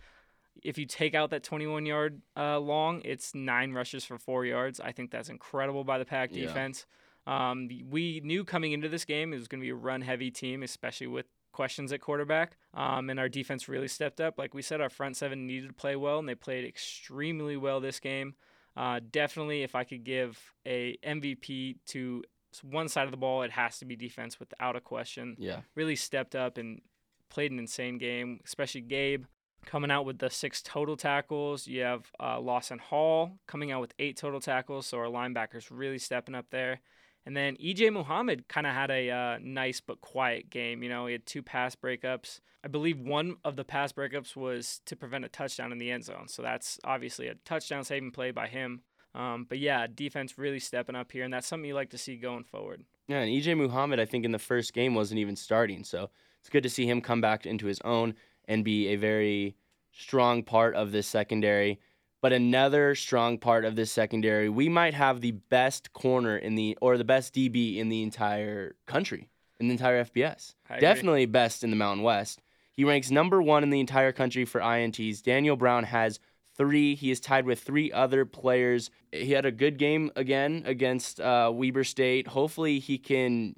if 0.61 0.77
you 0.77 0.85
take 0.85 1.15
out 1.15 1.31
that 1.31 1.43
21 1.43 1.85
yard 1.85 2.21
uh, 2.37 2.59
long, 2.59 3.01
it's 3.03 3.33
nine 3.33 3.71
rushes 3.71 4.05
for 4.05 4.17
four 4.17 4.45
yards. 4.45 4.79
I 4.79 4.91
think 4.91 5.11
that's 5.11 5.29
incredible 5.29 5.83
by 5.83 5.97
the 5.97 6.05
pack 6.05 6.29
yeah. 6.31 6.47
defense. 6.47 6.85
Um, 7.25 7.69
we 7.89 8.21
knew 8.23 8.43
coming 8.43 8.73
into 8.73 8.89
this 8.89 9.05
game 9.05 9.33
it 9.33 9.37
was 9.37 9.47
going 9.47 9.61
to 9.61 9.65
be 9.65 9.71
a 9.71 9.75
run 9.75 10.01
heavy 10.01 10.29
team, 10.29 10.61
especially 10.61 11.07
with 11.07 11.25
questions 11.51 11.93
at 11.93 12.01
quarterback. 12.01 12.57
Um, 12.73 13.09
and 13.09 13.19
our 13.19 13.29
defense 13.29 13.67
really 13.67 13.87
stepped 13.87 14.19
up. 14.19 14.37
Like 14.37 14.53
we 14.53 14.61
said, 14.61 14.81
our 14.81 14.89
front 14.89 15.17
seven 15.17 15.47
needed 15.47 15.67
to 15.67 15.73
play 15.73 15.95
well, 15.95 16.19
and 16.19 16.27
they 16.27 16.35
played 16.35 16.65
extremely 16.65 17.57
well 17.57 17.79
this 17.79 17.99
game. 17.99 18.35
Uh, 18.75 18.99
definitely, 19.11 19.63
if 19.63 19.75
I 19.75 19.83
could 19.83 20.03
give 20.03 20.39
a 20.65 20.97
MVP 21.05 21.77
to 21.87 22.23
one 22.63 22.87
side 22.87 23.05
of 23.05 23.11
the 23.11 23.17
ball, 23.17 23.43
it 23.43 23.51
has 23.51 23.79
to 23.79 23.85
be 23.85 23.95
defense 23.95 24.39
without 24.39 24.75
a 24.75 24.81
question. 24.81 25.35
Yeah, 25.39 25.61
really 25.75 25.95
stepped 25.95 26.35
up 26.35 26.57
and 26.57 26.81
played 27.29 27.51
an 27.51 27.59
insane 27.59 27.97
game, 27.97 28.39
especially 28.45 28.81
Gabe 28.81 29.25
coming 29.65 29.91
out 29.91 30.05
with 30.05 30.19
the 30.19 30.29
six 30.29 30.61
total 30.61 30.95
tackles. 30.97 31.67
You 31.67 31.81
have 31.81 32.11
uh, 32.19 32.39
Lawson 32.39 32.79
Hall 32.79 33.37
coming 33.47 33.71
out 33.71 33.81
with 33.81 33.93
eight 33.99 34.17
total 34.17 34.39
tackles, 34.39 34.87
so 34.87 34.97
our 34.97 35.05
linebackers 35.05 35.67
really 35.69 35.99
stepping 35.99 36.35
up 36.35 36.47
there. 36.51 36.79
And 37.25 37.37
then 37.37 37.55
EJ 37.55 37.93
Muhammad 37.93 38.47
kind 38.49 38.67
of 38.67 38.73
had 38.73 38.91
a 38.91 39.09
uh, 39.09 39.37
nice 39.41 39.79
but 39.79 40.01
quiet 40.01 40.49
game. 40.49 40.83
You 40.83 40.89
know, 40.89 41.05
he 41.05 41.13
had 41.13 41.25
two 41.25 41.41
pass 41.41 41.75
breakups. 41.75 42.39
I 42.63 42.67
believe 42.67 42.99
one 42.99 43.37
of 43.45 43.55
the 43.55 43.63
pass 43.63 43.93
breakups 43.93 44.35
was 44.35 44.81
to 44.85 44.95
prevent 44.95 45.25
a 45.25 45.29
touchdown 45.29 45.71
in 45.71 45.77
the 45.77 45.91
end 45.91 46.03
zone. 46.03 46.27
So 46.27 46.41
that's 46.41 46.79
obviously 46.83 47.27
a 47.27 47.35
touchdown 47.45 47.83
saving 47.83 48.11
play 48.11 48.31
by 48.31 48.47
him. 48.47 48.81
Um, 49.15 49.45
but 49.47 49.59
yeah, 49.59 49.87
defense 49.93 50.37
really 50.37 50.59
stepping 50.59 50.95
up 50.95 51.11
here, 51.11 51.23
and 51.23 51.33
that's 51.33 51.47
something 51.47 51.67
you 51.67 51.75
like 51.75 51.91
to 51.91 51.97
see 51.97 52.15
going 52.15 52.43
forward. 52.43 52.83
Yeah, 53.07 53.19
and 53.19 53.31
EJ 53.31 53.55
Muhammad, 53.57 53.99
I 53.99 54.05
think 54.05 54.25
in 54.25 54.31
the 54.31 54.39
first 54.39 54.73
game 54.73 54.95
wasn't 54.95 55.19
even 55.19 55.35
starting, 55.35 55.83
so 55.83 56.09
it's 56.39 56.49
good 56.49 56.63
to 56.63 56.69
see 56.69 56.85
him 56.85 56.99
come 56.99 57.21
back 57.21 57.45
into 57.45 57.67
his 57.67 57.79
own 57.81 58.15
and 58.45 58.63
be 58.63 58.89
a 58.89 58.95
very 58.95 59.55
strong 59.91 60.43
part 60.43 60.75
of 60.75 60.91
this 60.91 61.07
secondary. 61.07 61.79
But 62.21 62.31
another 62.31 62.95
strong 62.95 63.37
part 63.37 63.65
of 63.65 63.75
this 63.75 63.91
secondary, 63.91 64.47
we 64.47 64.69
might 64.69 64.93
have 64.93 65.19
the 65.19 65.31
best 65.31 65.91
corner 65.91 66.37
in 66.37 66.55
the 66.55 66.77
or 66.81 66.97
the 66.97 67.03
best 67.03 67.33
DB 67.33 67.77
in 67.77 67.89
the 67.89 68.01
entire 68.01 68.75
country, 68.85 69.29
in 69.59 69.67
the 69.67 69.73
entire 69.73 70.05
FBS. 70.05 70.55
Definitely 70.79 71.25
best 71.25 71.63
in 71.65 71.69
the 71.69 71.75
Mountain 71.75 72.03
West. 72.03 72.41
He 72.71 72.85
ranks 72.85 73.11
number 73.11 73.41
one 73.41 73.61
in 73.61 73.69
the 73.69 73.79
entire 73.79 74.11
country 74.11 74.45
for 74.45 74.61
INTs. 74.61 75.21
Daniel 75.21 75.55
Brown 75.55 75.83
has 75.83 76.19
three. 76.55 76.95
He 76.95 77.11
is 77.11 77.19
tied 77.19 77.45
with 77.45 77.59
three 77.59 77.91
other 77.91 78.25
players. 78.25 78.89
He 79.11 79.31
had 79.31 79.45
a 79.45 79.51
good 79.51 79.77
game 79.77 80.11
again 80.15 80.63
against 80.65 81.19
uh, 81.19 81.51
Weber 81.53 81.83
State. 81.83 82.27
Hopefully, 82.27 82.79
he 82.79 82.97
can 82.97 83.55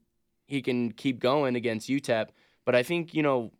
he 0.47 0.61
can 0.61 0.91
keep 0.91 1.19
going 1.19 1.55
against 1.55 1.89
UTEP. 1.89 2.29
But 2.65 2.75
I 2.75 2.83
think 2.83 3.13
you 3.13 3.23
know, 3.23 3.51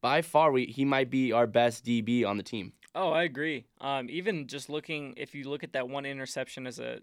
by 0.00 0.22
far, 0.22 0.52
we, 0.52 0.66
he 0.66 0.84
might 0.84 1.10
be 1.10 1.32
our 1.32 1.46
best 1.46 1.84
DB 1.84 2.26
on 2.26 2.36
the 2.36 2.42
team. 2.42 2.72
Oh, 2.94 3.10
I 3.10 3.22
agree. 3.24 3.66
Um, 3.80 4.08
even 4.10 4.46
just 4.46 4.68
looking, 4.68 5.14
if 5.16 5.34
you 5.34 5.48
look 5.48 5.62
at 5.62 5.72
that 5.74 5.88
one 5.88 6.06
interception 6.06 6.66
as 6.66 6.78
a, 6.78 7.00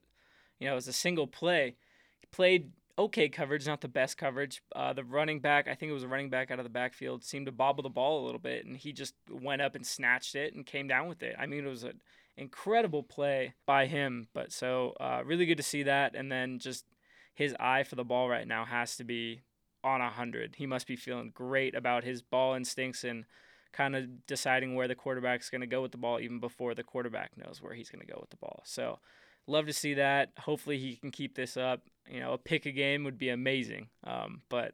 you 0.60 0.68
know, 0.68 0.76
as 0.76 0.88
a 0.88 0.94
single 0.94 1.28
play, 1.28 1.76
he 2.20 2.28
played 2.32 2.72
okay 3.00 3.30
coverage, 3.30 3.68
not 3.68 3.82
the 3.82 3.88
best 3.88 4.18
coverage. 4.18 4.62
Uh, 4.76 4.92
the 4.94 5.04
running 5.04 5.40
back, 5.40 5.68
I 5.68 5.76
think 5.76 5.90
it 5.90 5.94
was 5.94 6.04
a 6.04 6.08
running 6.08 6.30
back 6.30 6.52
out 6.52 6.60
of 6.60 6.66
the 6.66 6.70
backfield, 6.70 7.24
seemed 7.24 7.46
to 7.46 7.52
bobble 7.52 7.84
the 7.84 7.90
ball 7.90 8.24
a 8.24 8.26
little 8.26 8.40
bit, 8.40 8.66
and 8.66 8.76
he 8.76 8.92
just 8.92 9.14
went 9.30 9.62
up 9.62 9.76
and 9.76 9.86
snatched 9.86 10.36
it 10.36 10.54
and 10.54 10.66
came 10.66 10.88
down 10.88 11.08
with 11.08 11.24
it. 11.24 11.36
I 11.40 11.46
mean, 11.46 11.66
it 11.66 11.70
was 11.70 11.84
an 11.84 12.02
incredible 12.36 13.04
play 13.04 13.54
by 13.66 13.86
him. 13.86 14.28
But 14.34 14.52
so 14.52 14.94
uh, 15.00 15.22
really 15.26 15.46
good 15.46 15.58
to 15.58 15.64
see 15.64 15.84
that, 15.84 16.16
and 16.16 16.32
then 16.32 16.60
just 16.60 16.86
his 17.34 17.56
eye 17.60 17.84
for 17.84 17.96
the 17.96 18.04
ball 18.04 18.28
right 18.28 18.48
now 18.48 18.66
has 18.66 18.98
to 18.98 19.04
be 19.04 19.42
on 19.88 20.02
a 20.02 20.10
hundred. 20.10 20.56
He 20.58 20.66
must 20.66 20.88
be 20.88 20.96
feeling 20.96 21.32
great 21.34 21.76
about 21.76 22.04
his 22.04 22.22
ball 22.22 22.54
instincts 22.54 23.04
and 23.04 23.26
kind 23.74 23.96
of 23.96 24.26
deciding 24.26 24.76
where 24.76 24.88
the 24.88 24.96
quarterback's 24.96 25.50
going 25.50 25.62
to 25.62 25.68
go 25.68 25.82
with 25.82 25.92
the 25.92 25.98
ball 25.98 26.20
even 26.20 26.40
before 26.40 26.74
the 26.74 26.84
quarterback 26.84 27.32
knows 27.38 27.62
where 27.62 27.74
he's 27.74 27.90
going 27.90 28.06
to 28.06 28.12
go 28.12 28.18
with 28.20 28.30
the 28.30 28.38
ball. 28.38 28.62
So, 28.66 29.00
love 29.46 29.66
to 29.68 29.74
see 29.74 29.94
that. 29.96 30.32
Hopefully, 30.40 30.78
he 30.78 30.96
can 30.96 31.12
keep 31.12 31.36
this 31.36 31.58
up. 31.58 31.82
You 32.10 32.20
know, 32.20 32.34
a 32.34 32.38
pick 32.38 32.66
a 32.66 32.72
game 32.72 33.04
would 33.04 33.18
be 33.18 33.30
amazing, 33.30 33.90
um, 34.04 34.42
but 34.50 34.74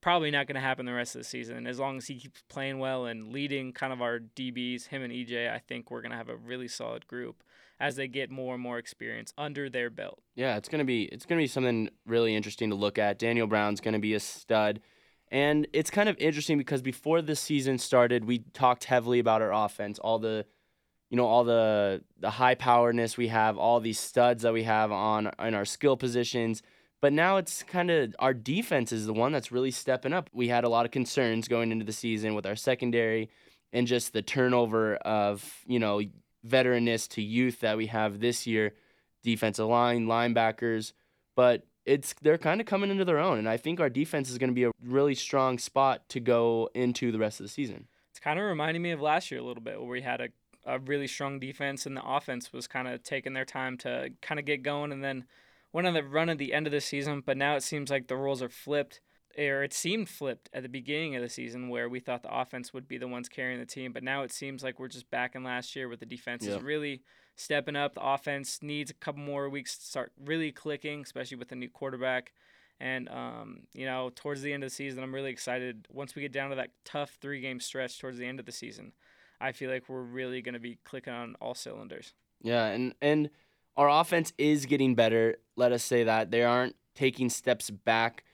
probably 0.00 0.30
not 0.30 0.46
going 0.46 0.54
to 0.54 0.60
happen 0.60 0.86
the 0.86 0.92
rest 0.92 1.14
of 1.14 1.20
the 1.20 1.28
season. 1.28 1.66
As 1.66 1.78
long 1.78 1.98
as 1.98 2.06
he 2.06 2.18
keeps 2.18 2.42
playing 2.48 2.78
well 2.78 3.06
and 3.06 3.32
leading 3.32 3.72
kind 3.72 3.92
of 3.92 4.00
our 4.00 4.20
DBs, 4.20 4.88
him 4.88 5.02
and 5.02 5.12
EJ, 5.12 5.52
I 5.52 5.58
think 5.58 5.90
we're 5.90 6.02
going 6.02 6.12
to 6.12 6.16
have 6.16 6.28
a 6.28 6.36
really 6.36 6.68
solid 6.68 7.06
group 7.06 7.42
as 7.80 7.96
they 7.96 8.08
get 8.08 8.30
more 8.30 8.54
and 8.54 8.62
more 8.62 8.78
experience 8.78 9.32
under 9.38 9.70
their 9.70 9.90
belt. 9.90 10.20
Yeah, 10.34 10.56
it's 10.56 10.68
gonna 10.68 10.84
be 10.84 11.04
it's 11.04 11.26
gonna 11.26 11.40
be 11.40 11.46
something 11.46 11.90
really 12.06 12.34
interesting 12.34 12.70
to 12.70 12.76
look 12.76 12.98
at. 12.98 13.18
Daniel 13.18 13.46
Brown's 13.46 13.80
gonna 13.80 13.98
be 13.98 14.14
a 14.14 14.20
stud. 14.20 14.80
And 15.30 15.66
it's 15.74 15.90
kind 15.90 16.08
of 16.08 16.16
interesting 16.18 16.56
because 16.56 16.80
before 16.80 17.20
the 17.20 17.36
season 17.36 17.76
started, 17.78 18.24
we 18.24 18.38
talked 18.54 18.84
heavily 18.84 19.18
about 19.18 19.42
our 19.42 19.52
offense, 19.52 19.98
all 19.98 20.18
the 20.18 20.46
you 21.10 21.16
know, 21.16 21.26
all 21.26 21.44
the 21.44 22.02
the 22.18 22.30
high 22.30 22.54
powerness 22.54 23.16
we 23.16 23.28
have, 23.28 23.56
all 23.56 23.80
these 23.80 23.98
studs 23.98 24.42
that 24.42 24.52
we 24.52 24.64
have 24.64 24.92
on 24.92 25.30
in 25.38 25.54
our 25.54 25.64
skill 25.64 25.96
positions. 25.96 26.62
But 27.00 27.12
now 27.12 27.36
it's 27.36 27.62
kind 27.62 27.90
of 27.90 28.14
our 28.18 28.34
defense 28.34 28.90
is 28.92 29.06
the 29.06 29.12
one 29.12 29.32
that's 29.32 29.52
really 29.52 29.70
stepping 29.70 30.12
up. 30.12 30.28
We 30.32 30.48
had 30.48 30.64
a 30.64 30.68
lot 30.68 30.84
of 30.84 30.90
concerns 30.90 31.46
going 31.46 31.70
into 31.70 31.84
the 31.84 31.92
season 31.92 32.34
with 32.34 32.44
our 32.44 32.56
secondary 32.56 33.30
and 33.72 33.86
just 33.86 34.12
the 34.12 34.22
turnover 34.22 34.96
of, 34.96 35.62
you 35.66 35.78
know, 35.78 36.00
veteranness 36.48 37.08
to 37.10 37.22
youth 37.22 37.60
that 37.60 37.76
we 37.76 37.86
have 37.86 38.20
this 38.20 38.46
year, 38.46 38.74
defensive 39.22 39.66
line, 39.66 40.06
linebackers. 40.06 40.92
But 41.36 41.66
it's 41.84 42.14
they're 42.20 42.38
kind 42.38 42.60
of 42.60 42.66
coming 42.66 42.90
into 42.90 43.04
their 43.04 43.18
own, 43.18 43.38
and 43.38 43.48
I 43.48 43.56
think 43.56 43.80
our 43.80 43.88
defense 43.88 44.30
is 44.30 44.38
going 44.38 44.50
to 44.50 44.54
be 44.54 44.64
a 44.64 44.72
really 44.84 45.14
strong 45.14 45.58
spot 45.58 46.08
to 46.10 46.20
go 46.20 46.68
into 46.74 47.10
the 47.10 47.18
rest 47.18 47.40
of 47.40 47.44
the 47.44 47.50
season. 47.50 47.88
It's 48.10 48.20
kind 48.20 48.38
of 48.38 48.44
reminding 48.44 48.82
me 48.82 48.90
of 48.90 49.00
last 49.00 49.30
year 49.30 49.40
a 49.40 49.44
little 49.44 49.62
bit, 49.62 49.80
where 49.80 49.88
we 49.88 50.02
had 50.02 50.20
a, 50.20 50.28
a 50.66 50.78
really 50.78 51.06
strong 51.06 51.38
defense, 51.38 51.86
and 51.86 51.96
the 51.96 52.04
offense 52.04 52.52
was 52.52 52.66
kind 52.66 52.88
of 52.88 53.02
taking 53.02 53.32
their 53.32 53.44
time 53.44 53.78
to 53.78 54.10
kind 54.20 54.38
of 54.38 54.44
get 54.44 54.62
going, 54.62 54.92
and 54.92 55.02
then 55.02 55.24
went 55.72 55.86
on 55.86 55.94
the 55.94 56.02
run 56.02 56.28
at 56.28 56.38
the 56.38 56.52
end 56.52 56.66
of 56.66 56.72
the 56.72 56.80
season. 56.80 57.22
But 57.24 57.36
now 57.36 57.56
it 57.56 57.62
seems 57.62 57.90
like 57.90 58.08
the 58.08 58.16
roles 58.16 58.42
are 58.42 58.48
flipped, 58.48 59.00
or 59.38 59.62
it 59.62 59.72
seemed 59.72 60.08
flipped 60.08 60.50
at 60.52 60.62
the 60.62 60.68
beginning 60.68 61.14
of 61.14 61.22
the 61.22 61.28
season, 61.28 61.68
where 61.68 61.88
we 61.88 62.00
thought 62.00 62.22
the 62.22 62.34
offense 62.34 62.74
would 62.74 62.88
be 62.88 62.98
the 62.98 63.06
ones 63.06 63.28
carrying 63.28 63.60
the 63.60 63.66
team, 63.66 63.92
but 63.92 64.02
now 64.02 64.22
it 64.22 64.32
seems 64.32 64.64
like 64.64 64.80
we're 64.80 64.88
just 64.88 65.10
back 65.10 65.34
in 65.34 65.44
last 65.44 65.76
year, 65.76 65.86
where 65.86 65.96
the 65.96 66.06
defense 66.06 66.44
yep. 66.44 66.56
is 66.56 66.62
really 66.62 67.02
stepping 67.36 67.76
up. 67.76 67.94
The 67.94 68.02
offense 68.02 68.58
needs 68.62 68.90
a 68.90 68.94
couple 68.94 69.22
more 69.22 69.48
weeks 69.48 69.78
to 69.78 69.84
start 69.84 70.12
really 70.24 70.50
clicking, 70.50 71.02
especially 71.02 71.36
with 71.36 71.48
the 71.48 71.56
new 71.56 71.68
quarterback. 71.68 72.32
And 72.80 73.08
um, 73.08 73.60
you 73.72 73.86
know, 73.86 74.10
towards 74.14 74.42
the 74.42 74.52
end 74.52 74.64
of 74.64 74.70
the 74.70 74.74
season, 74.74 75.02
I'm 75.02 75.14
really 75.14 75.30
excited. 75.30 75.86
Once 75.90 76.14
we 76.14 76.22
get 76.22 76.32
down 76.32 76.50
to 76.50 76.56
that 76.56 76.70
tough 76.84 77.16
three 77.20 77.40
game 77.40 77.60
stretch 77.60 77.98
towards 78.00 78.18
the 78.18 78.26
end 78.26 78.40
of 78.40 78.46
the 78.46 78.52
season, 78.52 78.92
I 79.40 79.52
feel 79.52 79.70
like 79.70 79.88
we're 79.88 80.02
really 80.02 80.42
going 80.42 80.54
to 80.54 80.60
be 80.60 80.78
clicking 80.84 81.12
on 81.12 81.36
all 81.40 81.54
cylinders. 81.54 82.12
Yeah, 82.42 82.66
and 82.66 82.94
and 83.00 83.30
our 83.76 83.88
offense 83.88 84.32
is 84.36 84.66
getting 84.66 84.96
better. 84.96 85.38
Let 85.56 85.72
us 85.72 85.84
say 85.84 86.04
that 86.04 86.30
they 86.32 86.42
aren't 86.42 86.74
taking 86.94 87.30
steps 87.30 87.70
back 87.70 88.24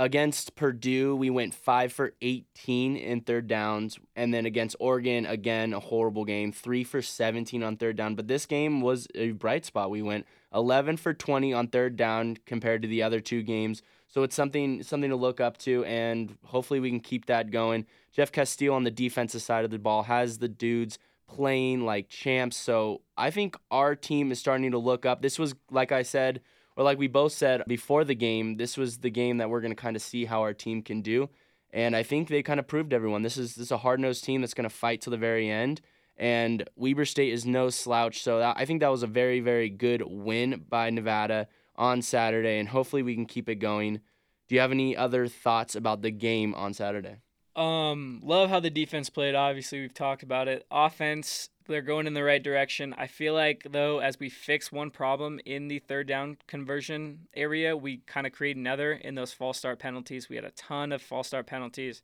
Against 0.00 0.54
Purdue, 0.54 1.16
we 1.16 1.28
went 1.28 1.56
five 1.56 1.92
for 1.92 2.12
18 2.22 2.96
in 2.96 3.20
third 3.22 3.48
downs. 3.48 3.98
And 4.14 4.32
then 4.32 4.46
against 4.46 4.76
Oregon, 4.78 5.26
again, 5.26 5.74
a 5.74 5.80
horrible 5.80 6.24
game, 6.24 6.52
three 6.52 6.84
for 6.84 7.02
17 7.02 7.64
on 7.64 7.76
third 7.76 7.96
down. 7.96 8.14
But 8.14 8.28
this 8.28 8.46
game 8.46 8.80
was 8.80 9.08
a 9.16 9.32
bright 9.32 9.64
spot. 9.64 9.90
We 9.90 10.02
went 10.02 10.24
11 10.54 10.98
for 10.98 11.12
20 11.12 11.52
on 11.52 11.66
third 11.66 11.96
down 11.96 12.38
compared 12.46 12.82
to 12.82 12.88
the 12.88 13.02
other 13.02 13.18
two 13.18 13.42
games. 13.42 13.82
So 14.06 14.22
it's 14.22 14.36
something 14.36 14.84
something 14.84 15.10
to 15.10 15.16
look 15.16 15.40
up 15.40 15.58
to, 15.58 15.84
and 15.84 16.38
hopefully 16.44 16.78
we 16.78 16.90
can 16.90 17.00
keep 17.00 17.26
that 17.26 17.50
going. 17.50 17.84
Jeff 18.12 18.30
Casteel 18.30 18.74
on 18.74 18.84
the 18.84 18.92
defensive 18.92 19.42
side 19.42 19.64
of 19.64 19.72
the 19.72 19.80
ball 19.80 20.04
has 20.04 20.38
the 20.38 20.48
dudes 20.48 21.00
playing 21.26 21.84
like 21.84 22.08
champs. 22.08 22.56
So 22.56 23.02
I 23.16 23.30
think 23.30 23.56
our 23.70 23.96
team 23.96 24.30
is 24.30 24.38
starting 24.38 24.70
to 24.70 24.78
look 24.78 25.04
up. 25.04 25.22
This 25.22 25.40
was, 25.40 25.56
like 25.70 25.90
I 25.90 26.02
said, 26.02 26.40
or 26.78 26.84
like 26.84 26.96
we 26.96 27.08
both 27.08 27.32
said 27.32 27.64
before 27.66 28.04
the 28.04 28.14
game, 28.14 28.56
this 28.56 28.76
was 28.76 28.98
the 28.98 29.10
game 29.10 29.38
that 29.38 29.50
we're 29.50 29.60
going 29.60 29.72
to 29.72 29.82
kind 29.82 29.96
of 29.96 30.00
see 30.00 30.24
how 30.24 30.42
our 30.42 30.54
team 30.54 30.80
can 30.80 31.02
do. 31.02 31.28
And 31.72 31.96
I 31.96 32.04
think 32.04 32.28
they 32.28 32.40
kind 32.40 32.60
of 32.60 32.68
proved 32.68 32.92
everyone 32.92 33.22
this 33.22 33.36
is 33.36 33.56
this 33.56 33.66
is 33.66 33.72
a 33.72 33.78
hard 33.78 33.98
nosed 33.98 34.22
team 34.22 34.40
that's 34.40 34.54
going 34.54 34.68
to 34.68 34.74
fight 34.74 35.00
to 35.02 35.10
the 35.10 35.18
very 35.18 35.50
end. 35.50 35.80
And 36.16 36.68
Weber 36.76 37.04
State 37.04 37.32
is 37.32 37.44
no 37.44 37.68
slouch, 37.68 38.22
so 38.22 38.38
that, 38.38 38.56
I 38.58 38.64
think 38.64 38.80
that 38.80 38.90
was 38.90 39.02
a 39.02 39.08
very 39.08 39.40
very 39.40 39.68
good 39.68 40.02
win 40.06 40.64
by 40.68 40.90
Nevada 40.90 41.48
on 41.76 42.00
Saturday, 42.00 42.58
and 42.58 42.68
hopefully 42.68 43.02
we 43.02 43.14
can 43.14 43.26
keep 43.26 43.48
it 43.48 43.56
going. 43.56 44.00
Do 44.48 44.54
you 44.54 44.60
have 44.60 44.72
any 44.72 44.96
other 44.96 45.26
thoughts 45.28 45.74
about 45.74 46.02
the 46.02 46.10
game 46.10 46.54
on 46.54 46.74
Saturday? 46.74 47.16
Um, 47.58 48.20
love 48.22 48.50
how 48.50 48.60
the 48.60 48.70
defense 48.70 49.10
played. 49.10 49.34
Obviously, 49.34 49.80
we've 49.80 49.92
talked 49.92 50.22
about 50.22 50.46
it. 50.46 50.64
Offense, 50.70 51.50
they're 51.66 51.82
going 51.82 52.06
in 52.06 52.14
the 52.14 52.22
right 52.22 52.42
direction. 52.42 52.94
I 52.96 53.08
feel 53.08 53.34
like 53.34 53.66
though, 53.68 53.98
as 53.98 54.20
we 54.20 54.30
fix 54.30 54.70
one 54.70 54.92
problem 54.92 55.40
in 55.44 55.66
the 55.66 55.80
third 55.80 56.06
down 56.06 56.36
conversion 56.46 57.26
area, 57.34 57.76
we 57.76 57.96
kind 58.06 58.28
of 58.28 58.32
create 58.32 58.56
another 58.56 58.92
in 58.92 59.16
those 59.16 59.32
false 59.32 59.58
start 59.58 59.80
penalties. 59.80 60.28
We 60.28 60.36
had 60.36 60.44
a 60.44 60.52
ton 60.52 60.92
of 60.92 61.02
false 61.02 61.26
start 61.26 61.48
penalties. 61.48 62.00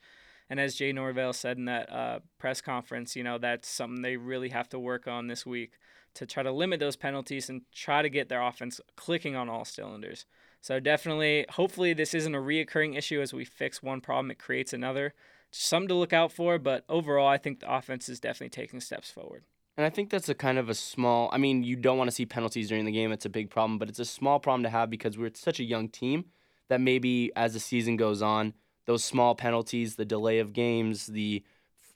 And 0.50 0.58
as 0.58 0.75
Jay 0.75 0.92
Norvell 0.92 1.32
said 1.32 1.56
in 1.56 1.66
that 1.66 1.90
uh, 1.90 2.18
press 2.37 2.61
conference, 2.61 3.14
you 3.14 3.23
know, 3.23 3.38
that's 3.38 3.68
something 3.68 4.02
they 4.02 4.16
really 4.16 4.49
have 4.49 4.68
to 4.70 4.78
work 4.80 5.06
on 5.06 5.28
this 5.28 5.46
week 5.46 5.78
to 6.14 6.26
try 6.26 6.42
to 6.42 6.50
limit 6.50 6.80
those 6.80 6.96
penalties 6.96 7.49
and 7.49 7.62
try 7.73 8.02
to 8.02 8.11
get 8.11 8.28
their 8.28 8.42
offense 8.42 8.80
clicking 8.96 9.37
on 9.37 9.49
all 9.49 9.64
cylinders. 9.64 10.26
So 10.61 10.80
definitely, 10.80 11.46
hopefully, 11.50 11.92
this 11.92 12.12
isn't 12.12 12.34
a 12.34 12.38
reoccurring 12.38 12.96
issue 12.96 13.20
as 13.20 13.32
we 13.32 13.44
fix 13.44 13.84
one 13.84 14.00
problem, 14.00 14.32
it 14.32 14.38
creates 14.38 14.73
another 14.73 15.14
something 15.54 15.88
to 15.88 15.94
look 15.94 16.12
out 16.12 16.32
for, 16.32 16.58
but 16.58 16.84
overall, 16.88 17.28
I 17.28 17.38
think 17.38 17.61
the 17.61 17.73
offense 17.73 18.08
is 18.08 18.20
definitely 18.20 18.50
taking 18.50 18.80
steps 18.80 19.11
forward. 19.11 19.44
And 19.76 19.84
I 19.84 19.90
think 19.90 20.11
that's 20.11 20.28
a 20.28 20.34
kind 20.34 20.58
of 20.58 20.68
a 20.68 20.75
small. 20.75 21.28
I 21.32 21.38
mean, 21.38 21.64
you 21.64 21.76
don't 21.76 21.99
want 21.99 22.08
to 22.08 22.14
see 22.14 22.26
penalties 22.26 22.68
during 22.68 22.84
the 22.84 22.92
game. 22.92 23.11
It's 23.11 23.26
a 23.26 23.30
big 23.30 23.50
problem, 23.50 23.78
but 23.78 23.88
it's 23.88 23.99
a 23.99 24.04
small 24.04 24.38
problem 24.38 24.62
to 24.62 24.70
have 24.70 24.88
because 24.88 25.18
we're 25.18 25.30
such 25.34 25.58
a 25.58 25.64
young 25.64 25.88
team 25.88 26.26
that 26.68 26.80
maybe 26.80 27.32
as 27.34 27.54
the 27.54 27.61
season 27.61 27.96
goes 27.96 28.23
on, 28.23 28.54
those 28.87 29.02
small 29.02 29.34
penalties, 29.34 29.96
the 29.96 30.04
delay 30.04 30.38
of 30.38 30.52
games, 30.52 31.06
the 31.06 31.42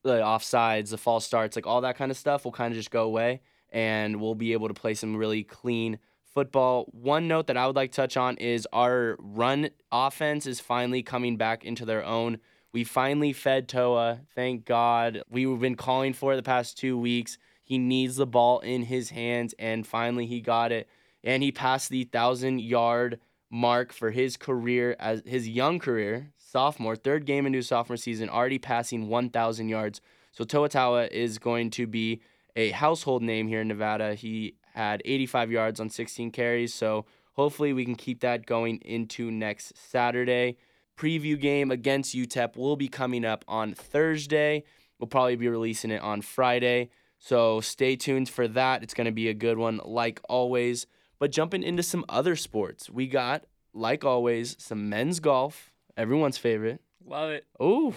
the 0.03 0.21
offsides, 0.21 0.91
the 0.91 0.99
false 0.99 1.25
starts, 1.25 1.57
like 1.57 1.67
all 1.67 1.81
that 1.81 1.97
kind 1.97 2.11
of 2.11 2.17
stuff 2.17 2.45
will 2.45 2.53
kind 2.53 2.73
of 2.73 2.77
just 2.77 2.91
go 2.91 3.03
away, 3.03 3.43
and 3.71 4.21
we'll 4.21 4.35
be 4.35 4.53
able 4.53 4.69
to 4.69 4.75
play 4.75 4.95
some 4.95 5.17
really 5.17 5.43
clean 5.45 5.99
football. 6.35 6.87
One 6.93 7.29
note 7.29 7.49
that 7.49 7.57
I 7.57 7.67
would 7.67 7.77
like 7.77 7.93
to 7.93 7.97
touch 7.97 8.17
on 8.17 8.37
is 8.37 8.67
our 8.73 9.17
run 9.19 9.71
offense 9.91 10.47
is 10.47 10.61
finally 10.61 11.03
coming 11.03 11.37
back 11.37 11.65
into 11.65 11.85
their 11.85 12.05
own. 12.05 12.39
We 12.73 12.85
finally 12.85 13.33
fed 13.33 13.69
Toa. 13.69 14.21
Thank 14.35 14.65
God. 14.65 15.23
We've 15.31 15.59
been 15.59 15.77
calling 15.77 16.13
for 16.13 16.33
it 16.33 16.37
the 16.37 16.43
past 16.43 16.77
two 16.77 16.99
weeks. 16.99 17.39
He 17.65 17.79
needs 17.79 18.17
the 18.17 18.27
ball 18.27 18.61
in 18.61 18.85
his 18.85 19.11
hands, 19.11 19.55
and 19.59 19.87
finally 19.87 20.27
he 20.27 20.41
got 20.41 20.73
it. 20.73 20.89
And 21.25 21.43
he 21.43 21.53
passed 21.53 21.91
the 21.91 22.05
thousand 22.05 22.61
yard 22.61 23.21
mark 23.51 23.93
for 23.93 24.11
his 24.11 24.37
career 24.37 24.97
as 24.99 25.23
his 25.25 25.49
young 25.49 25.79
career, 25.79 26.33
sophomore, 26.37 26.97
third 26.97 27.25
game 27.25 27.47
into 27.47 27.63
sophomore 27.63 27.97
season, 27.97 28.29
already 28.29 28.59
passing 28.59 29.09
1,000 29.09 29.69
yards. 29.69 30.01
So 30.33 30.45
Toa 30.45 30.69
Taua 30.69 31.11
is 31.11 31.39
going 31.39 31.71
to 31.71 31.87
be 31.87 32.21
a 32.57 32.71
household 32.71 33.23
name 33.23 33.49
here 33.49 33.61
in 33.63 33.69
Nevada. 33.69 34.15
He 34.15 34.55
had 34.75 35.03
85 35.05 35.51
yards 35.51 35.81
on 35.81 35.91
16 35.91 36.31
carries, 36.31 36.75
so 36.75 37.07
hopefully 37.33 37.73
we 37.73 37.85
can 37.85 37.95
keep 37.95 38.21
that 38.21 38.47
going 38.47 38.79
into 38.79 39.31
next 39.31 39.77
Saturday. 39.77 40.57
Preview 40.99 41.41
game 41.41 41.71
against 41.71 42.15
UTEP 42.15 42.57
will 42.57 42.77
be 42.77 42.89
coming 42.89 43.25
up 43.25 43.45
on 43.47 43.73
Thursday. 43.73 44.65
We'll 44.99 45.07
probably 45.07 45.37
be 45.37 45.49
releasing 45.49 45.93
it 45.93 46.03
on 46.03 46.23
Friday. 46.23 46.91
So 47.21 47.61
stay 47.61 47.95
tuned 47.95 48.29
for 48.29 48.49
that. 48.49 48.83
It's 48.83 48.95
going 48.95 49.05
to 49.05 49.13
be 49.13 49.29
a 49.29 49.35
good 49.35 49.59
one, 49.59 49.81
like 49.85 50.21
always. 50.29 50.87
But 51.21 51.31
jumping 51.31 51.63
into 51.63 51.83
some 51.83 52.05
other 52.09 52.35
sports, 52.35 52.91
we 52.91 53.07
got, 53.07 53.45
like 53.73 54.05
always, 54.05 54.57
some 54.59 54.89
men's 54.89 55.21
golf, 55.21 55.73
everyone's 55.97 56.39
favorite. 56.39 56.81
Love 57.05 57.31
it. 57.31 57.47
Oh, 57.61 57.95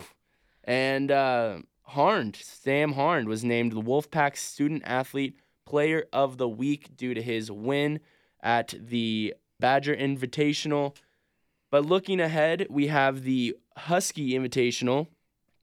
and 0.63 1.11
uh, 1.11 1.59
Harned, 1.83 2.35
Sam 2.35 2.93
Harned, 2.93 3.27
was 3.27 3.43
named 3.43 3.71
the 3.71 3.81
Wolfpack 3.81 4.37
Student 4.37 4.83
Athlete 4.85 5.37
Player 5.65 6.05
of 6.13 6.37
the 6.37 6.49
Week 6.49 6.95
due 6.95 7.13
to 7.13 7.21
his 7.21 7.51
win 7.51 7.99
at 8.43 8.73
the 8.79 9.33
Badger 9.59 9.95
Invitational. 9.95 10.95
But 11.71 11.85
looking 11.85 12.19
ahead, 12.19 12.67
we 12.69 12.87
have 12.87 13.23
the 13.23 13.55
Husky 13.77 14.31
Invitational, 14.31 15.07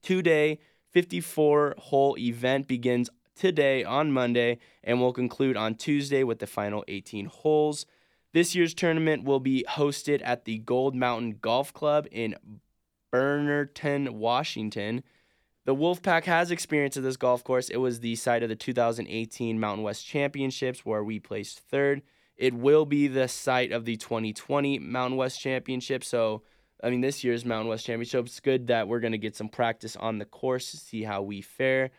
two 0.01 0.23
day, 0.23 0.59
54 0.89 1.75
hole 1.77 2.17
event 2.17 2.67
begins 2.67 3.11
today 3.35 3.83
on 3.83 4.11
Monday 4.11 4.57
and 4.83 4.99
will 4.99 5.13
conclude 5.13 5.55
on 5.55 5.75
Tuesday 5.75 6.23
with 6.23 6.39
the 6.39 6.47
final 6.47 6.83
18 6.87 7.25
holes. 7.25 7.85
This 8.33 8.55
year's 8.55 8.73
tournament 8.73 9.23
will 9.23 9.39
be 9.39 9.63
hosted 9.69 10.21
at 10.23 10.45
the 10.45 10.57
Gold 10.57 10.95
Mountain 10.95 11.37
Golf 11.41 11.71
Club 11.73 12.07
in 12.11 12.35
Bremerton, 13.11 14.17
Washington. 14.17 15.03
The 15.65 15.75
Wolfpack 15.75 16.25
has 16.25 16.49
experience 16.49 16.97
at 16.97 17.03
this 17.03 17.17
golf 17.17 17.43
course. 17.43 17.69
It 17.69 17.77
was 17.77 17.99
the 17.99 18.15
site 18.15 18.41
of 18.41 18.49
the 18.49 18.55
2018 18.55 19.59
Mountain 19.59 19.83
West 19.83 20.07
Championships 20.07 20.83
where 20.83 21.03
we 21.03 21.19
placed 21.19 21.59
third. 21.59 22.01
It 22.39 22.53
will 22.53 22.85
be 22.85 23.09
the 23.09 23.27
site 23.27 23.73
of 23.73 23.83
the 23.83 23.97
2020 23.97 24.79
Mountain 24.79 25.17
West 25.17 25.41
Championship. 25.41 26.05
So, 26.05 26.43
I 26.81 26.89
mean, 26.89 27.01
this 27.01 27.21
year's 27.21 27.43
Mountain 27.43 27.67
West 27.67 27.85
Championship. 27.85 28.27
It's 28.27 28.39
good 28.39 28.67
that 28.67 28.87
we're 28.87 29.01
going 29.01 29.11
to 29.11 29.17
get 29.17 29.35
some 29.35 29.49
practice 29.49 29.97
on 29.97 30.19
the 30.19 30.25
course 30.25 30.71
to 30.71 30.77
see 30.77 31.03
how 31.03 31.21
we 31.21 31.41
fare. 31.41 31.91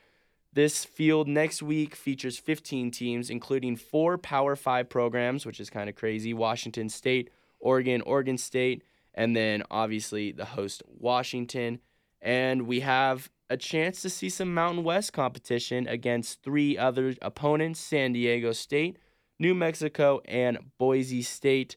This 0.55 0.83
field 0.83 1.29
next 1.29 1.63
week 1.63 1.95
features 1.95 2.39
15 2.39 2.91
teams, 2.91 3.29
including 3.29 3.77
four 3.77 4.17
Power 4.17 4.57
Five 4.57 4.89
programs, 4.89 5.45
which 5.45 5.61
is 5.61 5.69
kind 5.69 5.91
of 5.91 5.95
crazy 5.95 6.33
Washington 6.33 6.89
State, 6.89 7.29
Oregon, 7.61 8.01
Oregon 8.01 8.39
State, 8.39 8.83
and 9.15 9.37
then 9.37 9.63
obviously 9.71 10.33
the 10.33 10.47
host, 10.47 10.83
Washington. 10.89 11.81
And 12.23 12.63
we 12.63 12.81
have 12.81 13.31
a 13.51 13.59
chance 13.59 14.01
to 14.03 14.09
see 14.09 14.31
some 14.31 14.55
Mountain 14.55 14.85
West 14.85 15.13
competition 15.13 15.87
against 15.87 16.43
three 16.43 16.79
other 16.79 17.15
opponents 17.21 17.79
San 17.79 18.15
Diego 18.15 18.53
State, 18.53 18.97
New 19.41 19.55
Mexico, 19.55 20.21
and 20.27 20.59
Boise 20.79 21.23
State. 21.23 21.77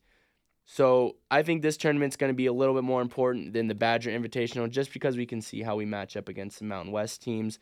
So 0.66 1.16
I 1.32 1.42
think 1.42 1.62
this 1.62 1.78
tournament's 1.78 2.18
going 2.18 2.30
to 2.30 2.36
be 2.36 2.46
a 2.46 2.54
little 2.54 2.76
bit 2.76 2.84
more 2.84 3.02
important 3.02 3.54
than 3.54 3.68
the 3.68 3.76
Badger 3.76 4.12
Invitational 4.12 4.70
just 4.70 4.94
because 4.94 5.18
we 5.18 5.26
can 5.26 5.42
see 5.42 5.62
how 5.62 5.76
we 5.76 5.86
match 5.86 6.16
up 6.16 6.30
against 6.30 6.60
the 6.60 6.66
Mountain 6.66 6.92
West 6.92 7.24
teams. 7.24 7.58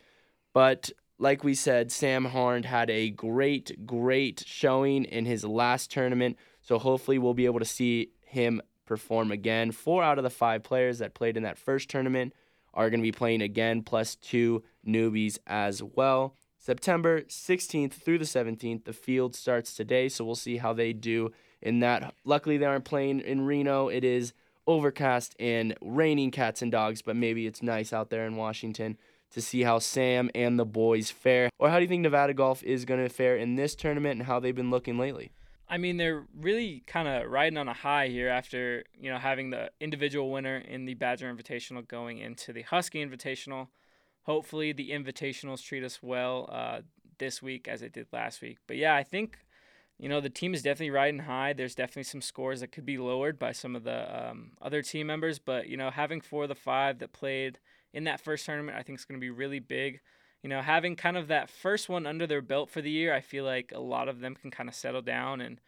But 0.52 0.90
like 1.18 1.44
we 1.44 1.54
said, 1.54 1.92
Sam 1.92 2.24
Harned 2.26 2.64
had 2.64 2.90
a 2.90 3.10
great, 3.10 3.86
great 3.86 4.42
showing 4.44 5.04
in 5.04 5.24
his 5.24 5.44
last 5.44 5.90
tournament. 5.90 6.36
So 6.60 6.78
hopefully 6.78 7.18
we'll 7.18 7.32
be 7.32 7.46
able 7.46 7.60
to 7.60 7.64
see 7.64 8.10
him 8.24 8.60
perform 8.86 9.30
again. 9.30 9.70
Four 9.70 10.02
out 10.02 10.18
of 10.18 10.24
the 10.24 10.30
five 10.30 10.62
players 10.64 10.98
that 10.98 11.14
played 11.14 11.36
in 11.36 11.44
that 11.44 11.58
first 11.58 11.88
tournament 11.88 12.34
are 12.74 12.90
going 12.90 13.00
to 13.00 13.06
be 13.06 13.12
playing 13.12 13.42
again, 13.42 13.82
plus 13.82 14.16
two 14.16 14.62
newbies 14.86 15.38
as 15.46 15.82
well. 15.82 16.36
September 16.62 17.22
16th 17.22 17.94
through 17.94 18.18
the 18.18 18.24
17th, 18.24 18.84
the 18.84 18.92
field 18.92 19.34
starts 19.34 19.74
today, 19.74 20.08
so 20.08 20.24
we'll 20.24 20.36
see 20.36 20.58
how 20.58 20.72
they 20.72 20.92
do 20.92 21.32
in 21.60 21.80
that. 21.80 22.14
Luckily, 22.24 22.56
they 22.56 22.66
aren't 22.66 22.84
playing 22.84 23.18
in 23.18 23.40
Reno. 23.40 23.88
It 23.88 24.04
is 24.04 24.32
overcast 24.68 25.34
and 25.40 25.74
raining 25.82 26.30
cats 26.30 26.62
and 26.62 26.70
dogs, 26.70 27.02
but 27.02 27.16
maybe 27.16 27.48
it's 27.48 27.64
nice 27.64 27.92
out 27.92 28.10
there 28.10 28.24
in 28.28 28.36
Washington 28.36 28.96
to 29.32 29.42
see 29.42 29.62
how 29.62 29.80
Sam 29.80 30.30
and 30.36 30.56
the 30.56 30.64
boys 30.64 31.10
fare. 31.10 31.50
Or 31.58 31.68
how 31.68 31.78
do 31.78 31.82
you 31.82 31.88
think 31.88 32.02
Nevada 32.02 32.32
Golf 32.32 32.62
is 32.62 32.84
going 32.84 33.02
to 33.02 33.08
fare 33.08 33.36
in 33.36 33.56
this 33.56 33.74
tournament 33.74 34.20
and 34.20 34.28
how 34.28 34.38
they've 34.38 34.54
been 34.54 34.70
looking 34.70 34.98
lately? 34.98 35.32
I 35.68 35.78
mean, 35.78 35.96
they're 35.96 36.26
really 36.38 36.84
kind 36.86 37.08
of 37.08 37.28
riding 37.28 37.58
on 37.58 37.66
a 37.66 37.72
high 37.72 38.06
here 38.06 38.28
after 38.28 38.84
you 38.96 39.10
know 39.10 39.18
having 39.18 39.50
the 39.50 39.72
individual 39.80 40.30
winner 40.30 40.58
in 40.58 40.84
the 40.84 40.94
Badger 40.94 41.34
Invitational 41.34 41.88
going 41.88 42.18
into 42.18 42.52
the 42.52 42.62
Husky 42.62 43.04
Invitational. 43.04 43.66
Hopefully, 44.24 44.72
the 44.72 44.90
Invitationals 44.90 45.64
treat 45.64 45.84
us 45.84 46.00
well 46.02 46.48
uh, 46.52 46.80
this 47.18 47.42
week 47.42 47.68
as 47.68 47.82
it 47.82 47.92
did 47.92 48.06
last 48.12 48.40
week. 48.40 48.58
But 48.66 48.76
yeah, 48.76 48.94
I 48.94 49.02
think 49.02 49.38
you 49.98 50.08
know 50.08 50.20
the 50.20 50.30
team 50.30 50.54
is 50.54 50.62
definitely 50.62 50.90
riding 50.90 51.20
high. 51.20 51.52
There's 51.52 51.74
definitely 51.74 52.04
some 52.04 52.22
scores 52.22 52.60
that 52.60 52.72
could 52.72 52.86
be 52.86 52.98
lowered 52.98 53.38
by 53.38 53.52
some 53.52 53.76
of 53.76 53.84
the 53.84 54.30
um, 54.30 54.52
other 54.60 54.82
team 54.82 55.06
members, 55.06 55.38
but 55.38 55.68
you 55.68 55.76
know 55.76 55.90
having 55.90 56.20
four 56.20 56.44
of 56.44 56.48
the 56.48 56.54
five 56.54 56.98
that 57.00 57.12
played 57.12 57.58
in 57.92 58.04
that 58.04 58.20
first 58.20 58.46
tournament, 58.46 58.76
I 58.78 58.82
think 58.82 58.98
is 58.98 59.04
going 59.04 59.20
to 59.20 59.24
be 59.24 59.30
really 59.30 59.60
big. 59.60 60.00
You 60.42 60.48
know, 60.48 60.60
having 60.60 60.96
kind 60.96 61.16
of 61.16 61.28
that 61.28 61.50
first 61.50 61.88
one 61.88 62.06
under 62.06 62.26
their 62.26 62.42
belt 62.42 62.70
for 62.70 62.82
the 62.82 62.90
year, 62.90 63.14
I 63.14 63.20
feel 63.20 63.44
like 63.44 63.72
a 63.74 63.80
lot 63.80 64.08
of 64.08 64.20
them 64.20 64.34
can 64.34 64.50
kind 64.50 64.68
of 64.68 64.74
settle 64.74 65.02
down 65.02 65.40
and 65.40 65.60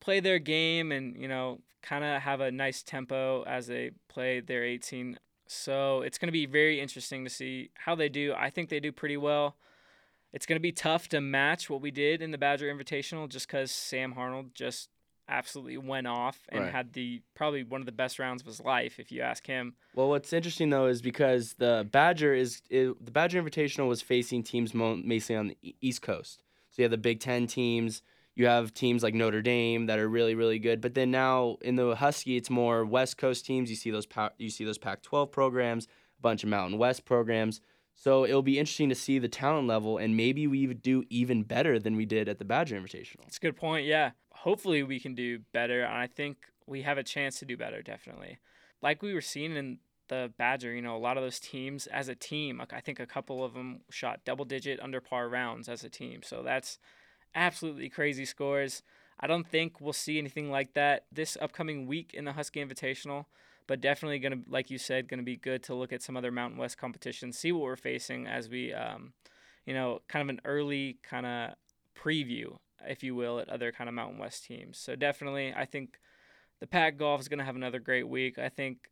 play 0.00 0.20
their 0.20 0.38
game 0.38 0.92
and, 0.92 1.16
you 1.16 1.28
know, 1.28 1.60
kind 1.82 2.04
of 2.04 2.22
have 2.22 2.40
a 2.40 2.50
nice 2.50 2.82
tempo 2.82 3.42
as 3.42 3.66
they 3.66 3.90
play 4.08 4.40
their 4.40 4.64
18. 4.64 5.18
So 5.46 6.00
it's 6.02 6.18
going 6.18 6.28
to 6.28 6.32
be 6.32 6.46
very 6.46 6.80
interesting 6.80 7.24
to 7.24 7.30
see 7.30 7.70
how 7.74 7.94
they 7.94 8.08
do. 8.08 8.34
I 8.36 8.50
think 8.50 8.68
they 8.68 8.80
do 8.80 8.92
pretty 8.92 9.16
well. 9.16 9.56
It's 10.32 10.46
going 10.46 10.56
to 10.56 10.60
be 10.62 10.72
tough 10.72 11.08
to 11.10 11.20
match 11.20 11.70
what 11.70 11.80
we 11.80 11.90
did 11.90 12.20
in 12.22 12.30
the 12.32 12.38
Badger 12.38 12.72
Invitational 12.74 13.28
just 13.28 13.46
because 13.46 13.70
Sam 13.70 14.12
Harned 14.12 14.54
just 14.54 14.88
absolutely 15.28 15.78
went 15.78 16.06
off 16.06 16.40
and 16.50 16.64
Right. 16.64 16.72
had 16.72 16.92
the 16.92 17.22
probably 17.34 17.62
one 17.62 17.80
of 17.80 17.86
the 17.86 17.92
best 17.92 18.18
rounds 18.18 18.42
of 18.42 18.46
his 18.46 18.60
life, 18.60 18.98
if 18.98 19.10
you 19.12 19.22
ask 19.22 19.46
him. 19.46 19.74
Well, 19.94 20.08
what's 20.08 20.32
interesting 20.32 20.70
though 20.70 20.86
is 20.86 21.00
because 21.00 21.54
the 21.54 21.88
Badger 21.90 22.34
is 22.34 22.60
it, 22.68 23.02
the 23.04 23.10
Badger 23.10 23.42
Invitational 23.42 23.88
was 23.88 24.02
facing 24.02 24.42
teams 24.42 24.74
mostly 24.74 25.36
on 25.36 25.48
the 25.62 25.74
East 25.80 26.02
Coast. 26.02 26.42
So 26.70 26.82
you 26.82 26.84
have 26.84 26.90
the 26.90 26.98
Big 26.98 27.20
Ten 27.20 27.46
teams. 27.46 28.02
You 28.34 28.46
have 28.46 28.74
teams 28.74 29.02
like 29.02 29.14
Notre 29.14 29.42
Dame 29.42 29.86
that 29.86 29.98
are 29.98 30.08
really 30.08 30.34
really 30.34 30.58
good. 30.58 30.80
But 30.80 30.94
then 30.94 31.10
now 31.10 31.58
in 31.62 31.76
the 31.76 31.94
Husky, 31.94 32.36
it's 32.36 32.50
more 32.50 32.84
West 32.84 33.16
Coast 33.16 33.46
teams. 33.46 33.70
You 33.70 33.76
see 33.76 33.90
those 33.90 34.06
you 34.38 34.50
see 34.50 34.64
those 34.64 34.78
Pac-12 34.78 35.30
programs, 35.30 35.86
a 36.18 36.22
bunch 36.22 36.42
of 36.42 36.48
Mountain 36.48 36.78
West 36.78 37.04
programs. 37.04 37.60
So 37.96 38.24
it'll 38.24 38.42
be 38.42 38.58
interesting 38.58 38.88
to 38.88 38.94
see 38.94 39.18
the 39.18 39.28
talent 39.28 39.68
level, 39.68 39.98
and 39.98 40.16
maybe 40.16 40.46
we 40.46 40.66
do 40.66 41.04
even 41.10 41.44
better 41.44 41.78
than 41.78 41.96
we 41.96 42.06
did 42.06 42.28
at 42.28 42.38
the 42.38 42.44
Badger 42.44 42.78
Invitational. 42.78 43.26
It's 43.26 43.36
a 43.36 43.40
good 43.40 43.56
point. 43.56 43.86
Yeah. 43.86 44.10
Hopefully 44.32 44.82
we 44.82 44.98
can 44.98 45.14
do 45.14 45.38
better. 45.52 45.84
And 45.84 45.96
I 45.96 46.08
think 46.08 46.38
we 46.66 46.82
have 46.82 46.98
a 46.98 47.04
chance 47.04 47.38
to 47.38 47.44
do 47.44 47.56
better, 47.56 47.82
definitely. 47.82 48.38
Like 48.82 49.00
we 49.00 49.14
were 49.14 49.20
seeing 49.20 49.56
in 49.56 49.78
the 50.08 50.32
Badger, 50.36 50.74
you 50.74 50.82
know, 50.82 50.96
a 50.96 50.98
lot 50.98 51.16
of 51.16 51.22
those 51.22 51.38
teams 51.38 51.86
as 51.86 52.08
a 52.08 52.14
team, 52.14 52.60
I 52.60 52.80
think 52.80 53.00
a 53.00 53.06
couple 53.06 53.44
of 53.44 53.54
them 53.54 53.80
shot 53.90 54.20
double 54.24 54.44
digit 54.44 54.80
under 54.80 55.00
par 55.00 55.28
rounds 55.28 55.68
as 55.68 55.84
a 55.84 55.88
team. 55.88 56.22
So 56.22 56.42
that's 56.42 56.78
absolutely 57.34 57.88
crazy 57.88 58.24
scores. 58.24 58.82
I 59.18 59.26
don't 59.26 59.46
think 59.46 59.80
we'll 59.80 59.92
see 59.92 60.18
anything 60.18 60.50
like 60.50 60.74
that 60.74 61.06
this 61.12 61.36
upcoming 61.40 61.86
week 61.86 62.12
in 62.14 62.24
the 62.24 62.32
Husky 62.32 62.64
Invitational, 62.64 63.26
but 63.66 63.80
definitely 63.80 64.18
to, 64.44 64.50
like 64.50 64.70
you 64.70 64.78
said, 64.78 65.08
to 65.18 65.24
be 65.24 65.36
good 65.36 65.62
to 65.64 65.74
look 65.74 65.92
at 65.92 66.02
some 66.02 66.16
other 66.16 66.30
Mountain 66.30 66.58
West 66.58 66.78
competitions, 66.78 67.38
see 67.38 67.52
what 67.52 67.62
we're 67.62 67.76
facing 67.76 68.26
as 68.26 68.48
we, 68.48 68.72
um, 68.72 69.12
you 69.66 69.74
know, 69.74 70.00
kind 70.08 70.22
of 70.22 70.34
an 70.34 70.40
early 70.44 70.98
kind 71.02 71.26
of 71.26 71.54
preview, 71.96 72.56
if 72.86 73.02
you 73.02 73.14
will, 73.14 73.38
at 73.38 73.48
other 73.48 73.72
kind 73.72 73.88
of 73.88 73.94
Mountain 73.94 74.18
West 74.18 74.44
teams. 74.44 74.78
So 74.78 74.96
definitely, 74.96 75.54
I 75.54 75.64
think 75.64 76.00
the 76.60 76.66
Pac 76.66 76.98
Golf 76.98 77.20
is 77.20 77.28
to 77.38 77.44
have 77.44 77.56
another 77.56 77.78
great 77.78 78.08
week. 78.08 78.38
I 78.38 78.48
think 78.48 78.90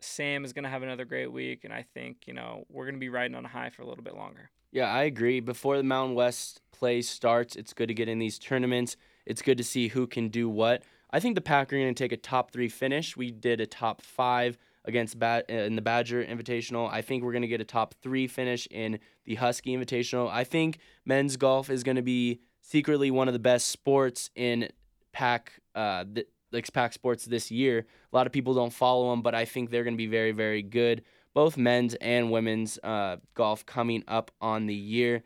Sam 0.00 0.44
is 0.44 0.52
to 0.64 0.70
have 0.70 0.82
another 0.82 1.04
great 1.04 1.32
week, 1.32 1.64
and 1.64 1.72
I 1.72 1.82
think 1.82 2.26
you 2.26 2.34
know 2.34 2.64
we're 2.70 2.84
to 2.94 3.00
be 3.00 3.08
riding 3.08 3.36
on 3.36 3.44
a 3.44 3.48
high 3.48 3.70
for 3.70 3.82
a 3.82 3.86
little 3.86 4.04
bit 4.04 4.14
longer. 4.14 4.50
Yeah, 4.74 4.90
I 4.92 5.04
agree. 5.04 5.38
Before 5.38 5.76
the 5.76 5.84
Mountain 5.84 6.16
West 6.16 6.60
play 6.72 7.00
starts, 7.00 7.54
it's 7.54 7.72
good 7.72 7.86
to 7.86 7.94
get 7.94 8.08
in 8.08 8.18
these 8.18 8.40
tournaments. 8.40 8.96
It's 9.24 9.40
good 9.40 9.56
to 9.58 9.64
see 9.64 9.86
who 9.86 10.08
can 10.08 10.28
do 10.30 10.48
what. 10.48 10.82
I 11.12 11.20
think 11.20 11.36
the 11.36 11.40
Pack 11.40 11.72
are 11.72 11.76
going 11.78 11.94
to 11.94 12.02
take 12.04 12.10
a 12.10 12.16
top 12.16 12.50
three 12.50 12.68
finish. 12.68 13.16
We 13.16 13.30
did 13.30 13.60
a 13.60 13.66
top 13.66 14.02
five 14.02 14.58
against 14.84 15.16
ba- 15.16 15.44
in 15.48 15.76
the 15.76 15.80
Badger 15.80 16.24
Invitational. 16.24 16.90
I 16.90 17.02
think 17.02 17.22
we're 17.22 17.30
going 17.30 17.42
to 17.42 17.48
get 17.48 17.60
a 17.60 17.64
top 17.64 17.94
three 18.02 18.26
finish 18.26 18.66
in 18.68 18.98
the 19.24 19.36
Husky 19.36 19.76
Invitational. 19.76 20.28
I 20.28 20.42
think 20.42 20.78
men's 21.04 21.36
golf 21.36 21.70
is 21.70 21.84
going 21.84 21.94
to 21.96 22.02
be 22.02 22.40
secretly 22.60 23.12
one 23.12 23.28
of 23.28 23.32
the 23.32 23.38
best 23.38 23.68
sports 23.68 24.28
in 24.34 24.68
Pack, 25.12 25.52
uh, 25.76 26.04
th- 26.12 26.26
like 26.50 26.70
Pack 26.72 26.94
sports 26.94 27.26
this 27.26 27.48
year. 27.48 27.86
A 28.12 28.16
lot 28.16 28.26
of 28.26 28.32
people 28.32 28.54
don't 28.54 28.72
follow 28.72 29.12
them, 29.12 29.22
but 29.22 29.36
I 29.36 29.44
think 29.44 29.70
they're 29.70 29.84
going 29.84 29.94
to 29.94 29.98
be 29.98 30.08
very, 30.08 30.32
very 30.32 30.62
good 30.62 31.04
both 31.34 31.56
men's 31.56 31.94
and 31.96 32.30
women's 32.30 32.78
uh, 32.82 33.16
golf 33.34 33.66
coming 33.66 34.04
up 34.08 34.30
on 34.40 34.66
the 34.66 34.74
year. 34.74 35.22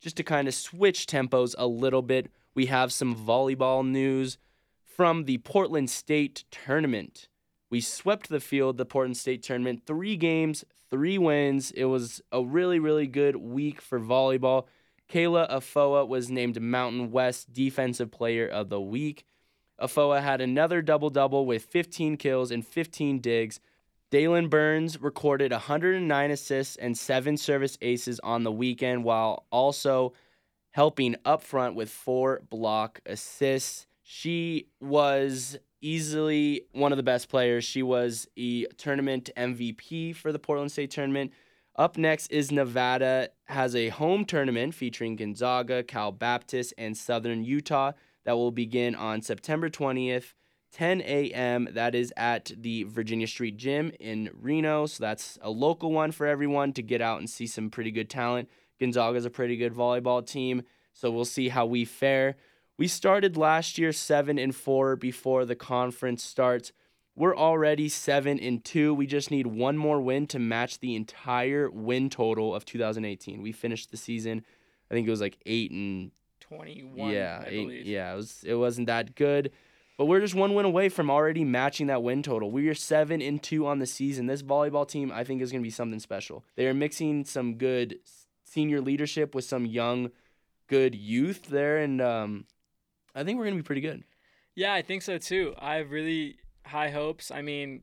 Just 0.00 0.16
to 0.16 0.22
kind 0.22 0.46
of 0.46 0.54
switch 0.54 1.06
tempos 1.06 1.54
a 1.58 1.66
little 1.66 2.02
bit, 2.02 2.30
we 2.54 2.66
have 2.66 2.92
some 2.92 3.14
volleyball 3.14 3.86
news. 3.86 4.38
from 4.84 5.26
the 5.26 5.38
Portland 5.38 5.88
State 5.90 6.42
tournament. 6.50 7.28
We 7.70 7.80
swept 7.80 8.28
the 8.28 8.40
field, 8.40 8.78
the 8.78 8.84
Portland 8.84 9.16
State 9.16 9.44
tournament, 9.44 9.82
three 9.86 10.16
games, 10.16 10.64
three 10.90 11.18
wins. 11.18 11.70
It 11.70 11.84
was 11.84 12.20
a 12.32 12.42
really, 12.42 12.80
really 12.80 13.06
good 13.06 13.36
week 13.36 13.80
for 13.80 14.00
volleyball. 14.00 14.64
Kayla 15.08 15.46
Afoa 15.48 16.04
was 16.04 16.30
named 16.30 16.60
Mountain 16.60 17.12
West 17.12 17.52
Defensive 17.52 18.10
Player 18.10 18.48
of 18.48 18.70
the 18.70 18.80
Week. 18.80 19.24
Afoa 19.78 20.20
had 20.20 20.40
another 20.40 20.82
double 20.82 21.10
double 21.10 21.46
with 21.46 21.64
15 21.64 22.16
kills 22.16 22.50
and 22.50 22.66
15 22.66 23.20
digs. 23.20 23.60
Dalen 24.10 24.48
Burns 24.48 25.00
recorded 25.00 25.52
109 25.52 26.30
assists 26.30 26.76
and 26.76 26.96
seven 26.96 27.36
service 27.36 27.76
aces 27.82 28.18
on 28.20 28.42
the 28.42 28.52
weekend, 28.52 29.04
while 29.04 29.44
also 29.50 30.14
helping 30.70 31.16
up 31.24 31.42
front 31.42 31.74
with 31.74 31.90
four 31.90 32.40
block 32.48 33.00
assists. 33.04 33.86
She 34.02 34.68
was 34.80 35.58
easily 35.82 36.62
one 36.72 36.92
of 36.92 36.96
the 36.96 37.02
best 37.02 37.28
players. 37.28 37.64
She 37.64 37.82
was 37.82 38.26
a 38.36 38.64
tournament 38.78 39.28
MVP 39.36 40.16
for 40.16 40.32
the 40.32 40.38
Portland 40.38 40.72
State 40.72 40.90
tournament. 40.90 41.32
Up 41.76 41.98
next 41.98 42.28
is 42.28 42.50
Nevada 42.50 43.28
has 43.44 43.76
a 43.76 43.90
home 43.90 44.24
tournament 44.24 44.74
featuring 44.74 45.16
Gonzaga, 45.16 45.82
Cal 45.82 46.12
Baptist, 46.12 46.72
and 46.78 46.96
Southern 46.96 47.44
Utah 47.44 47.92
that 48.24 48.36
will 48.36 48.50
begin 48.50 48.94
on 48.94 49.22
September 49.22 49.68
20th, 49.68 50.34
10 50.72 51.00
a.m. 51.02 51.68
That 51.72 51.94
is 51.94 52.12
at 52.16 52.52
the 52.56 52.84
Virginia 52.84 53.26
Street 53.26 53.56
Gym 53.56 53.92
in 53.98 54.30
Reno. 54.34 54.86
So 54.86 55.02
that's 55.02 55.38
a 55.42 55.50
local 55.50 55.92
one 55.92 56.12
for 56.12 56.26
everyone 56.26 56.72
to 56.74 56.82
get 56.82 57.00
out 57.00 57.18
and 57.18 57.28
see 57.28 57.46
some 57.46 57.70
pretty 57.70 57.90
good 57.90 58.10
talent. 58.10 58.48
Gonzaga 58.78 59.16
is 59.16 59.24
a 59.24 59.30
pretty 59.30 59.56
good 59.56 59.74
volleyball 59.74 60.24
team, 60.24 60.62
so 60.92 61.10
we'll 61.10 61.24
see 61.24 61.48
how 61.48 61.66
we 61.66 61.84
fare. 61.84 62.36
We 62.76 62.86
started 62.86 63.36
last 63.36 63.76
year 63.78 63.92
7 63.92 64.38
and 64.38 64.54
4 64.54 64.94
before 64.96 65.44
the 65.44 65.56
conference 65.56 66.22
starts. 66.22 66.72
We're 67.16 67.36
already 67.36 67.88
7 67.88 68.38
and 68.38 68.64
2. 68.64 68.94
We 68.94 69.06
just 69.08 69.32
need 69.32 69.48
one 69.48 69.76
more 69.76 70.00
win 70.00 70.28
to 70.28 70.38
match 70.38 70.78
the 70.78 70.94
entire 70.94 71.68
win 71.68 72.08
total 72.08 72.54
of 72.54 72.64
2018. 72.64 73.42
We 73.42 73.50
finished 73.50 73.90
the 73.90 73.96
season 73.96 74.44
I 74.90 74.94
think 74.94 75.06
it 75.06 75.10
was 75.10 75.20
like 75.20 75.38
8 75.44 75.70
and 75.70 76.10
21. 76.40 77.10
yeah, 77.10 77.42
I 77.44 77.48
eight, 77.48 77.64
believe. 77.64 77.86
yeah, 77.86 78.12
it 78.12 78.16
was 78.16 78.44
it 78.44 78.54
wasn't 78.54 78.86
that 78.86 79.14
good. 79.14 79.52
But 79.98 80.06
we're 80.06 80.20
just 80.20 80.36
one 80.36 80.54
win 80.54 80.64
away 80.64 80.88
from 80.88 81.10
already 81.10 81.42
matching 81.44 81.88
that 81.88 82.04
win 82.04 82.22
total. 82.22 82.52
We 82.52 82.68
are 82.68 82.74
seven 82.74 83.20
and 83.20 83.42
two 83.42 83.66
on 83.66 83.80
the 83.80 83.86
season. 83.86 84.26
This 84.26 84.42
volleyball 84.42 84.88
team, 84.88 85.10
I 85.12 85.24
think, 85.24 85.42
is 85.42 85.50
going 85.50 85.60
to 85.60 85.66
be 85.66 85.70
something 85.70 85.98
special. 85.98 86.44
They 86.54 86.68
are 86.68 86.74
mixing 86.74 87.24
some 87.24 87.56
good 87.56 87.98
senior 88.44 88.80
leadership 88.80 89.34
with 89.34 89.44
some 89.44 89.66
young, 89.66 90.12
good 90.68 90.94
youth 90.94 91.48
there, 91.48 91.78
and 91.78 92.00
um, 92.00 92.44
I 93.12 93.24
think 93.24 93.38
we're 93.38 93.46
going 93.46 93.56
to 93.56 93.62
be 93.62 93.66
pretty 93.66 93.80
good. 93.80 94.04
Yeah, 94.54 94.72
I 94.72 94.82
think 94.82 95.02
so 95.02 95.18
too. 95.18 95.54
I 95.58 95.74
have 95.76 95.90
really 95.90 96.36
high 96.64 96.90
hopes. 96.90 97.32
I 97.32 97.42
mean, 97.42 97.82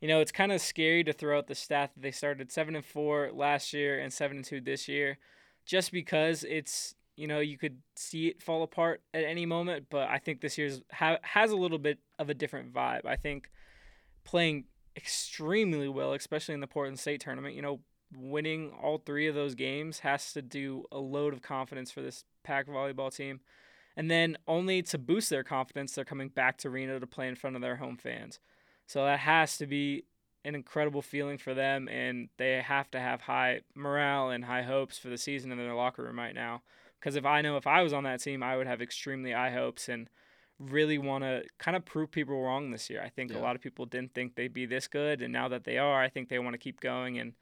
you 0.00 0.06
know, 0.06 0.20
it's 0.20 0.32
kind 0.32 0.52
of 0.52 0.60
scary 0.60 1.02
to 1.02 1.12
throw 1.12 1.36
out 1.36 1.48
the 1.48 1.54
stat 1.56 1.90
that 1.94 2.00
they 2.00 2.12
started 2.12 2.52
seven 2.52 2.76
and 2.76 2.84
four 2.84 3.30
last 3.32 3.72
year 3.72 3.98
and 3.98 4.12
seven 4.12 4.36
and 4.36 4.46
two 4.46 4.60
this 4.60 4.86
year, 4.86 5.18
just 5.64 5.90
because 5.90 6.44
it's 6.44 6.94
you 7.16 7.26
know 7.26 7.40
you 7.40 7.58
could 7.58 7.78
see 7.94 8.28
it 8.28 8.42
fall 8.42 8.62
apart 8.62 9.02
at 9.14 9.24
any 9.24 9.46
moment. 9.46 9.86
But 9.90 10.08
I 10.08 10.18
think 10.18 10.40
this 10.40 10.58
year's 10.58 10.80
ha- 10.92 11.18
has 11.22 11.50
a 11.50 11.56
little 11.56 11.78
bit 11.78 11.98
of 12.18 12.30
a 12.30 12.34
different 12.34 12.72
vibe. 12.72 13.04
I 13.04 13.16
think 13.16 13.50
playing 14.24 14.64
extremely 14.96 15.88
well, 15.88 16.12
especially 16.12 16.54
in 16.54 16.60
the 16.60 16.66
Portland 16.66 16.98
State 16.98 17.20
tournament. 17.20 17.54
You 17.54 17.62
know, 17.62 17.80
winning 18.16 18.72
all 18.82 18.98
three 18.98 19.26
of 19.26 19.34
those 19.34 19.54
games 19.54 20.00
has 20.00 20.32
to 20.32 20.42
do 20.42 20.84
a 20.92 20.98
load 20.98 21.32
of 21.32 21.42
confidence 21.42 21.90
for 21.90 22.02
this 22.02 22.24
pack 22.44 22.68
volleyball 22.68 23.14
team. 23.14 23.40
And 23.96 24.10
then 24.10 24.36
only 24.46 24.82
to 24.82 24.98
boost 24.98 25.30
their 25.30 25.42
confidence, 25.42 25.94
they're 25.94 26.04
coming 26.04 26.28
back 26.28 26.58
to 26.58 26.70
Reno 26.70 26.98
to 26.98 27.06
play 27.06 27.28
in 27.28 27.34
front 27.34 27.56
of 27.56 27.62
their 27.62 27.76
home 27.76 27.96
fans. 27.96 28.38
So 28.86 29.04
that 29.04 29.20
has 29.20 29.56
to 29.58 29.66
be 29.66 30.04
an 30.44 30.54
incredible 30.54 31.02
feeling 31.02 31.38
for 31.38 31.54
them, 31.54 31.88
and 31.88 32.28
they 32.36 32.62
have 32.62 32.88
to 32.92 33.00
have 33.00 33.22
high 33.22 33.62
morale 33.74 34.30
and 34.30 34.44
high 34.44 34.62
hopes 34.62 34.96
for 34.96 35.08
the 35.08 35.18
season 35.18 35.50
in 35.50 35.58
their 35.58 35.74
locker 35.74 36.04
room 36.04 36.18
right 36.18 36.34
now. 36.34 36.62
Because 37.00 37.16
if 37.16 37.24
I 37.26 37.40
know 37.42 37.56
if 37.56 37.66
I 37.66 37.82
was 37.82 37.92
on 37.92 38.04
that 38.04 38.20
team, 38.22 38.42
I 38.42 38.56
would 38.56 38.66
have 38.66 38.80
extremely 38.82 39.32
high 39.32 39.50
hopes 39.50 39.88
and 39.88 40.08
really 40.58 40.96
want 40.98 41.22
to 41.22 41.42
kind 41.58 41.76
of 41.76 41.84
prove 41.84 42.10
people 42.10 42.40
wrong 42.42 42.70
this 42.70 42.88
year. 42.88 43.02
I 43.02 43.10
think 43.10 43.30
Yeah. 43.30 43.38
a 43.38 43.40
lot 43.40 43.56
of 43.56 43.62
people 43.62 43.84
didn't 43.86 44.14
think 44.14 44.34
they'd 44.34 44.52
be 44.52 44.64
this 44.66 44.88
good, 44.88 45.20
and 45.20 45.32
now 45.32 45.48
that 45.48 45.64
they 45.64 45.76
are, 45.78 46.02
I 46.02 46.08
think 46.08 46.28
they 46.28 46.38
want 46.38 46.54
to 46.54 46.58
keep 46.58 46.80
going 46.80 47.18
and 47.18 47.34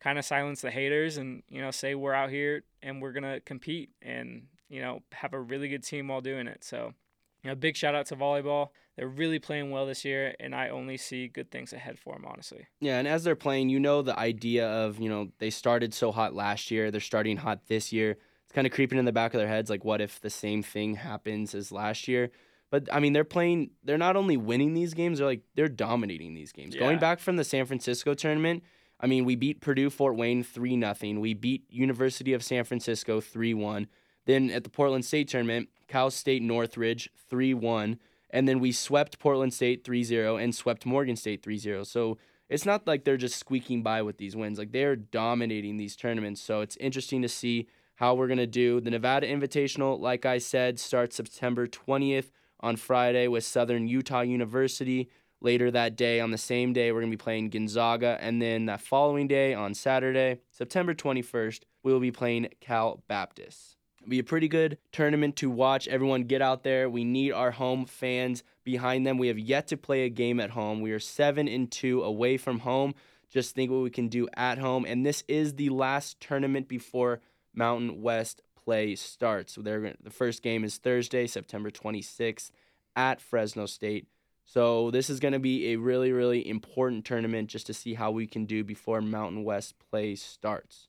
kind 0.00 0.18
of 0.18 0.24
silence 0.24 0.60
the 0.60 0.70
haters 0.70 1.16
and 1.16 1.42
you 1.48 1.60
know 1.60 1.70
say 1.72 1.94
we're 1.94 2.14
out 2.14 2.30
here 2.30 2.62
and 2.82 3.02
we're 3.02 3.10
gonna 3.10 3.40
compete 3.40 3.90
and 4.00 4.46
you 4.68 4.80
know 4.80 5.02
have 5.10 5.32
a 5.32 5.40
really 5.40 5.68
good 5.68 5.82
team 5.82 6.08
while 6.08 6.20
doing 6.20 6.46
it. 6.46 6.62
So 6.62 6.94
you 7.42 7.50
know, 7.50 7.54
big 7.54 7.76
shout 7.76 7.94
out 7.94 8.06
to 8.06 8.16
volleyball. 8.16 8.70
They're 8.96 9.08
really 9.08 9.38
playing 9.38 9.70
well 9.70 9.86
this 9.86 10.04
year, 10.04 10.34
and 10.40 10.54
I 10.56 10.68
only 10.70 10.96
see 10.96 11.28
good 11.28 11.50
things 11.52 11.72
ahead 11.72 11.98
for 12.00 12.14
them, 12.14 12.24
honestly. 12.26 12.66
Yeah, 12.80 12.98
and 12.98 13.06
as 13.06 13.22
they're 13.22 13.36
playing, 13.36 13.68
you 13.68 13.78
know 13.78 14.02
the 14.02 14.18
idea 14.18 14.68
of 14.68 14.98
you 15.00 15.08
know 15.08 15.30
they 15.38 15.50
started 15.50 15.94
so 15.94 16.12
hot 16.12 16.34
last 16.34 16.70
year, 16.70 16.90
they're 16.90 17.00
starting 17.00 17.38
hot 17.38 17.66
this 17.68 17.92
year. 17.92 18.18
It's 18.48 18.54
kind 18.54 18.66
of 18.66 18.72
creeping 18.72 18.98
in 18.98 19.04
the 19.04 19.12
back 19.12 19.34
of 19.34 19.38
their 19.40 19.48
heads, 19.48 19.68
like 19.68 19.84
what 19.84 20.00
if 20.00 20.22
the 20.22 20.30
same 20.30 20.62
thing 20.62 20.94
happens 20.94 21.54
as 21.54 21.70
last 21.70 22.08
year? 22.08 22.30
But 22.70 22.88
I 22.90 22.98
mean, 22.98 23.12
they're 23.12 23.22
playing. 23.22 23.72
They're 23.84 23.98
not 23.98 24.16
only 24.16 24.38
winning 24.38 24.72
these 24.72 24.94
games; 24.94 25.18
they're 25.18 25.26
like 25.26 25.42
they're 25.54 25.68
dominating 25.68 26.32
these 26.32 26.50
games. 26.50 26.74
Going 26.74 26.98
back 26.98 27.20
from 27.20 27.36
the 27.36 27.44
San 27.44 27.66
Francisco 27.66 28.14
tournament, 28.14 28.62
I 28.98 29.06
mean, 29.06 29.26
we 29.26 29.36
beat 29.36 29.60
Purdue 29.60 29.90
Fort 29.90 30.16
Wayne 30.16 30.42
three 30.42 30.76
nothing. 30.76 31.20
We 31.20 31.34
beat 31.34 31.64
University 31.68 32.32
of 32.32 32.42
San 32.42 32.64
Francisco 32.64 33.20
three 33.20 33.52
one. 33.52 33.86
Then 34.24 34.50
at 34.50 34.64
the 34.64 34.70
Portland 34.70 35.04
State 35.04 35.28
tournament, 35.28 35.68
Cal 35.86 36.10
State 36.10 36.42
Northridge 36.42 37.10
three 37.28 37.52
one, 37.52 37.98
and 38.30 38.48
then 38.48 38.60
we 38.60 38.72
swept 38.72 39.18
Portland 39.18 39.54
State 39.54 39.84
3-0 39.84 40.42
and 40.42 40.54
swept 40.54 40.84
Morgan 40.84 41.16
State 41.16 41.42
3-0. 41.42 41.86
So 41.86 42.18
it's 42.48 42.66
not 42.66 42.86
like 42.86 43.04
they're 43.04 43.16
just 43.16 43.38
squeaking 43.38 43.82
by 43.82 44.02
with 44.02 44.18
these 44.18 44.36
wins. 44.36 44.58
Like 44.58 44.72
they're 44.72 44.96
dominating 44.96 45.76
these 45.76 45.96
tournaments. 45.96 46.40
So 46.40 46.60
it's 46.60 46.76
interesting 46.76 47.22
to 47.22 47.28
see 47.28 47.68
how 47.98 48.14
we're 48.14 48.28
going 48.28 48.38
to 48.38 48.46
do. 48.46 48.80
The 48.80 48.90
Nevada 48.90 49.26
Invitational, 49.26 49.98
like 49.98 50.24
I 50.24 50.38
said, 50.38 50.78
starts 50.78 51.16
September 51.16 51.66
20th 51.66 52.30
on 52.60 52.76
Friday 52.76 53.26
with 53.26 53.42
Southern 53.42 53.88
Utah 53.88 54.20
University. 54.20 55.08
Later 55.40 55.68
that 55.72 55.96
day, 55.96 56.20
on 56.20 56.30
the 56.30 56.38
same 56.38 56.72
day, 56.72 56.92
we're 56.92 57.00
going 57.00 57.10
to 57.10 57.16
be 57.16 57.22
playing 57.22 57.50
Gonzaga. 57.50 58.16
And 58.20 58.40
then 58.40 58.66
that 58.66 58.80
following 58.80 59.26
day, 59.26 59.52
on 59.52 59.74
Saturday, 59.74 60.38
September 60.52 60.94
21st, 60.94 61.62
we 61.82 61.92
will 61.92 61.98
be 61.98 62.12
playing 62.12 62.48
Cal 62.60 63.02
Baptist. 63.08 63.76
It'll 64.00 64.10
be 64.10 64.20
a 64.20 64.24
pretty 64.24 64.46
good 64.46 64.78
tournament 64.92 65.34
to 65.36 65.50
watch. 65.50 65.88
Everyone 65.88 66.22
get 66.22 66.40
out 66.40 66.62
there. 66.62 66.88
We 66.88 67.02
need 67.02 67.32
our 67.32 67.50
home 67.50 67.84
fans 67.84 68.44
behind 68.62 69.08
them. 69.08 69.18
We 69.18 69.26
have 69.26 69.40
yet 69.40 69.66
to 69.68 69.76
play 69.76 70.04
a 70.04 70.08
game 70.08 70.38
at 70.38 70.50
home. 70.50 70.80
We 70.80 70.92
are 70.92 71.00
7 71.00 71.48
and 71.48 71.68
2 71.68 72.04
away 72.04 72.36
from 72.36 72.60
home. 72.60 72.94
Just 73.28 73.56
think 73.56 73.72
what 73.72 73.82
we 73.82 73.90
can 73.90 74.06
do 74.06 74.28
at 74.36 74.58
home. 74.58 74.84
And 74.86 75.04
this 75.04 75.24
is 75.26 75.54
the 75.54 75.70
last 75.70 76.20
tournament 76.20 76.68
before 76.68 77.20
Mountain 77.58 78.00
West 78.00 78.40
play 78.64 78.94
starts. 78.94 79.52
So 79.52 79.60
they're 79.60 79.94
the 80.02 80.10
first 80.10 80.42
game 80.42 80.64
is 80.64 80.78
Thursday, 80.78 81.26
September 81.26 81.70
26th 81.70 82.50
at 82.96 83.20
Fresno 83.20 83.66
State. 83.66 84.06
So 84.44 84.90
this 84.90 85.10
is 85.10 85.20
going 85.20 85.32
to 85.32 85.38
be 85.38 85.72
a 85.72 85.76
really, 85.76 86.10
really 86.10 86.48
important 86.48 87.04
tournament 87.04 87.50
just 87.50 87.66
to 87.66 87.74
see 87.74 87.94
how 87.94 88.10
we 88.10 88.26
can 88.26 88.46
do 88.46 88.64
before 88.64 89.02
Mountain 89.02 89.44
West 89.44 89.74
play 89.90 90.14
starts. 90.14 90.88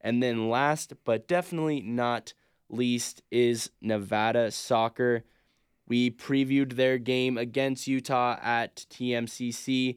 And 0.00 0.22
then 0.22 0.48
last 0.48 0.92
but 1.04 1.26
definitely 1.26 1.80
not 1.80 2.34
least 2.68 3.22
is 3.30 3.70
Nevada 3.80 4.50
soccer. 4.50 5.24
We 5.88 6.10
previewed 6.10 6.74
their 6.74 6.98
game 6.98 7.36
against 7.36 7.88
Utah 7.88 8.36
at 8.40 8.76
TMCC. 8.90 9.96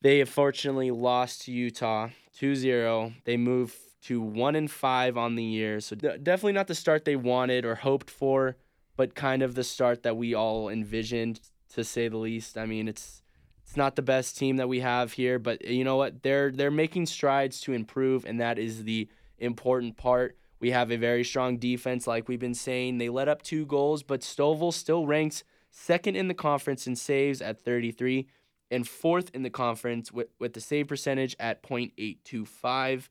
They 0.00 0.20
unfortunately 0.20 0.90
lost 0.90 1.42
to 1.42 1.52
Utah 1.52 2.08
2-0. 2.36 3.14
They 3.24 3.36
moved 3.36 3.76
to 4.02 4.20
1 4.20 4.56
and 4.56 4.70
5 4.70 5.16
on 5.16 5.36
the 5.36 5.44
year. 5.44 5.80
So 5.80 5.96
de- 5.96 6.18
definitely 6.18 6.52
not 6.52 6.66
the 6.66 6.74
start 6.74 7.04
they 7.04 7.16
wanted 7.16 7.64
or 7.64 7.76
hoped 7.76 8.10
for, 8.10 8.56
but 8.96 9.14
kind 9.14 9.42
of 9.42 9.54
the 9.54 9.64
start 9.64 10.02
that 10.02 10.16
we 10.16 10.34
all 10.34 10.68
envisioned 10.68 11.40
to 11.74 11.84
say 11.84 12.08
the 12.08 12.16
least. 12.16 12.58
I 12.58 12.66
mean, 12.66 12.88
it's 12.88 13.22
it's 13.64 13.76
not 13.76 13.96
the 13.96 14.02
best 14.02 14.36
team 14.36 14.56
that 14.56 14.68
we 14.68 14.80
have 14.80 15.12
here, 15.12 15.38
but 15.38 15.62
eh, 15.64 15.70
you 15.70 15.84
know 15.84 15.96
what? 15.96 16.22
They're 16.22 16.50
they're 16.50 16.70
making 16.70 17.06
strides 17.06 17.60
to 17.62 17.72
improve 17.72 18.24
and 18.24 18.40
that 18.40 18.58
is 18.58 18.84
the 18.84 19.08
important 19.38 19.96
part. 19.96 20.36
We 20.60 20.70
have 20.70 20.92
a 20.92 20.96
very 20.96 21.24
strong 21.24 21.56
defense 21.58 22.06
like 22.06 22.28
we've 22.28 22.38
been 22.38 22.54
saying. 22.54 22.98
They 22.98 23.08
let 23.08 23.28
up 23.28 23.42
two 23.42 23.66
goals, 23.66 24.02
but 24.02 24.20
Stovall 24.20 24.72
still 24.72 25.06
ranks 25.06 25.42
second 25.70 26.16
in 26.16 26.28
the 26.28 26.34
conference 26.34 26.86
in 26.86 26.94
saves 26.94 27.40
at 27.40 27.60
33 27.60 28.28
and 28.70 28.86
fourth 28.86 29.30
in 29.34 29.42
the 29.42 29.50
conference 29.50 30.12
with, 30.12 30.28
with 30.38 30.52
the 30.54 30.60
save 30.60 30.88
percentage 30.88 31.34
at 31.40 31.62
.825. 31.62 33.08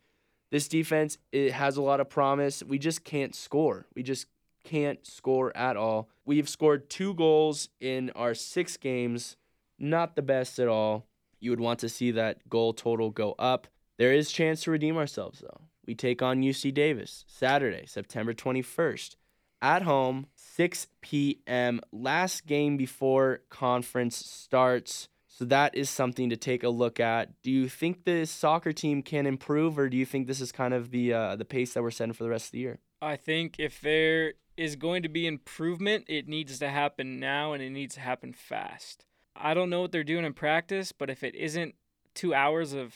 This 0.51 0.67
defense 0.67 1.17
it 1.31 1.53
has 1.53 1.77
a 1.77 1.81
lot 1.81 1.99
of 1.99 2.09
promise. 2.09 2.61
We 2.61 2.77
just 2.77 3.03
can't 3.03 3.33
score. 3.33 3.87
We 3.95 4.03
just 4.03 4.27
can't 4.63 5.05
score 5.05 5.55
at 5.55 5.77
all. 5.77 6.09
We've 6.25 6.49
scored 6.49 6.89
two 6.89 7.13
goals 7.13 7.69
in 7.79 8.11
our 8.11 8.33
six 8.33 8.77
games. 8.77 9.37
Not 9.79 10.15
the 10.15 10.21
best 10.21 10.59
at 10.59 10.67
all. 10.67 11.07
You 11.39 11.49
would 11.49 11.59
want 11.59 11.79
to 11.79 11.89
see 11.89 12.11
that 12.11 12.47
goal 12.49 12.73
total 12.73 13.09
go 13.09 13.33
up. 13.39 13.67
There 13.97 14.13
is 14.13 14.31
chance 14.31 14.63
to 14.63 14.71
redeem 14.71 14.97
ourselves 14.97 15.39
though. 15.39 15.61
We 15.87 15.95
take 15.95 16.21
on 16.21 16.41
UC 16.41 16.73
Davis 16.73 17.25
Saturday, 17.27 17.85
September 17.87 18.33
21st 18.33 19.15
at 19.61 19.83
home, 19.83 20.27
6 20.35 20.87
p.m. 21.01 21.81
Last 21.91 22.45
game 22.45 22.77
before 22.77 23.41
conference 23.49 24.15
starts. 24.15 25.07
So 25.41 25.45
that 25.45 25.73
is 25.73 25.89
something 25.89 26.30
to 26.30 26.38
take 26.38 26.62
a 26.62 26.69
look 26.69 26.99
at. 26.99 27.41
Do 27.41 27.49
you 27.49 27.67
think 27.67 28.04
the 28.04 28.25
soccer 28.25 28.71
team 28.71 29.01
can 29.01 29.25
improve, 29.25 29.80
or 29.80 29.89
do 29.89 29.97
you 29.97 30.06
think 30.06 30.27
this 30.27 30.39
is 30.39 30.51
kind 30.51 30.71
of 30.71 30.91
the 30.91 31.12
uh, 31.13 31.36
the 31.36 31.45
pace 31.45 31.73
that 31.73 31.82
we're 31.82 31.89
setting 31.89 32.13
for 32.13 32.23
the 32.23 32.30
rest 32.30 32.45
of 32.45 32.51
the 32.51 32.60
year? 32.60 32.77
I 33.01 33.15
think 33.15 33.56
if 33.58 33.82
there 33.82 34.34
is 34.56 34.75
going 34.75 35.01
to 35.01 35.10
be 35.10 35.25
improvement, 35.25 36.06
it 36.08 36.27
needs 36.27 36.60
to 36.60 36.69
happen 36.69 37.19
now 37.19 37.54
and 37.54 37.63
it 37.63 37.71
needs 37.71 37.95
to 37.95 38.01
happen 38.01 38.34
fast. 38.34 39.04
I 39.36 39.56
don't 39.56 39.71
know 39.71 39.82
what 39.82 39.91
they're 39.91 40.04
doing 40.04 40.25
in 40.25 40.34
practice, 40.34 40.91
but 40.91 41.10
if 41.10 41.23
it 41.23 41.34
isn't 41.34 41.73
two 42.13 42.36
hours 42.36 42.73
of 42.73 42.93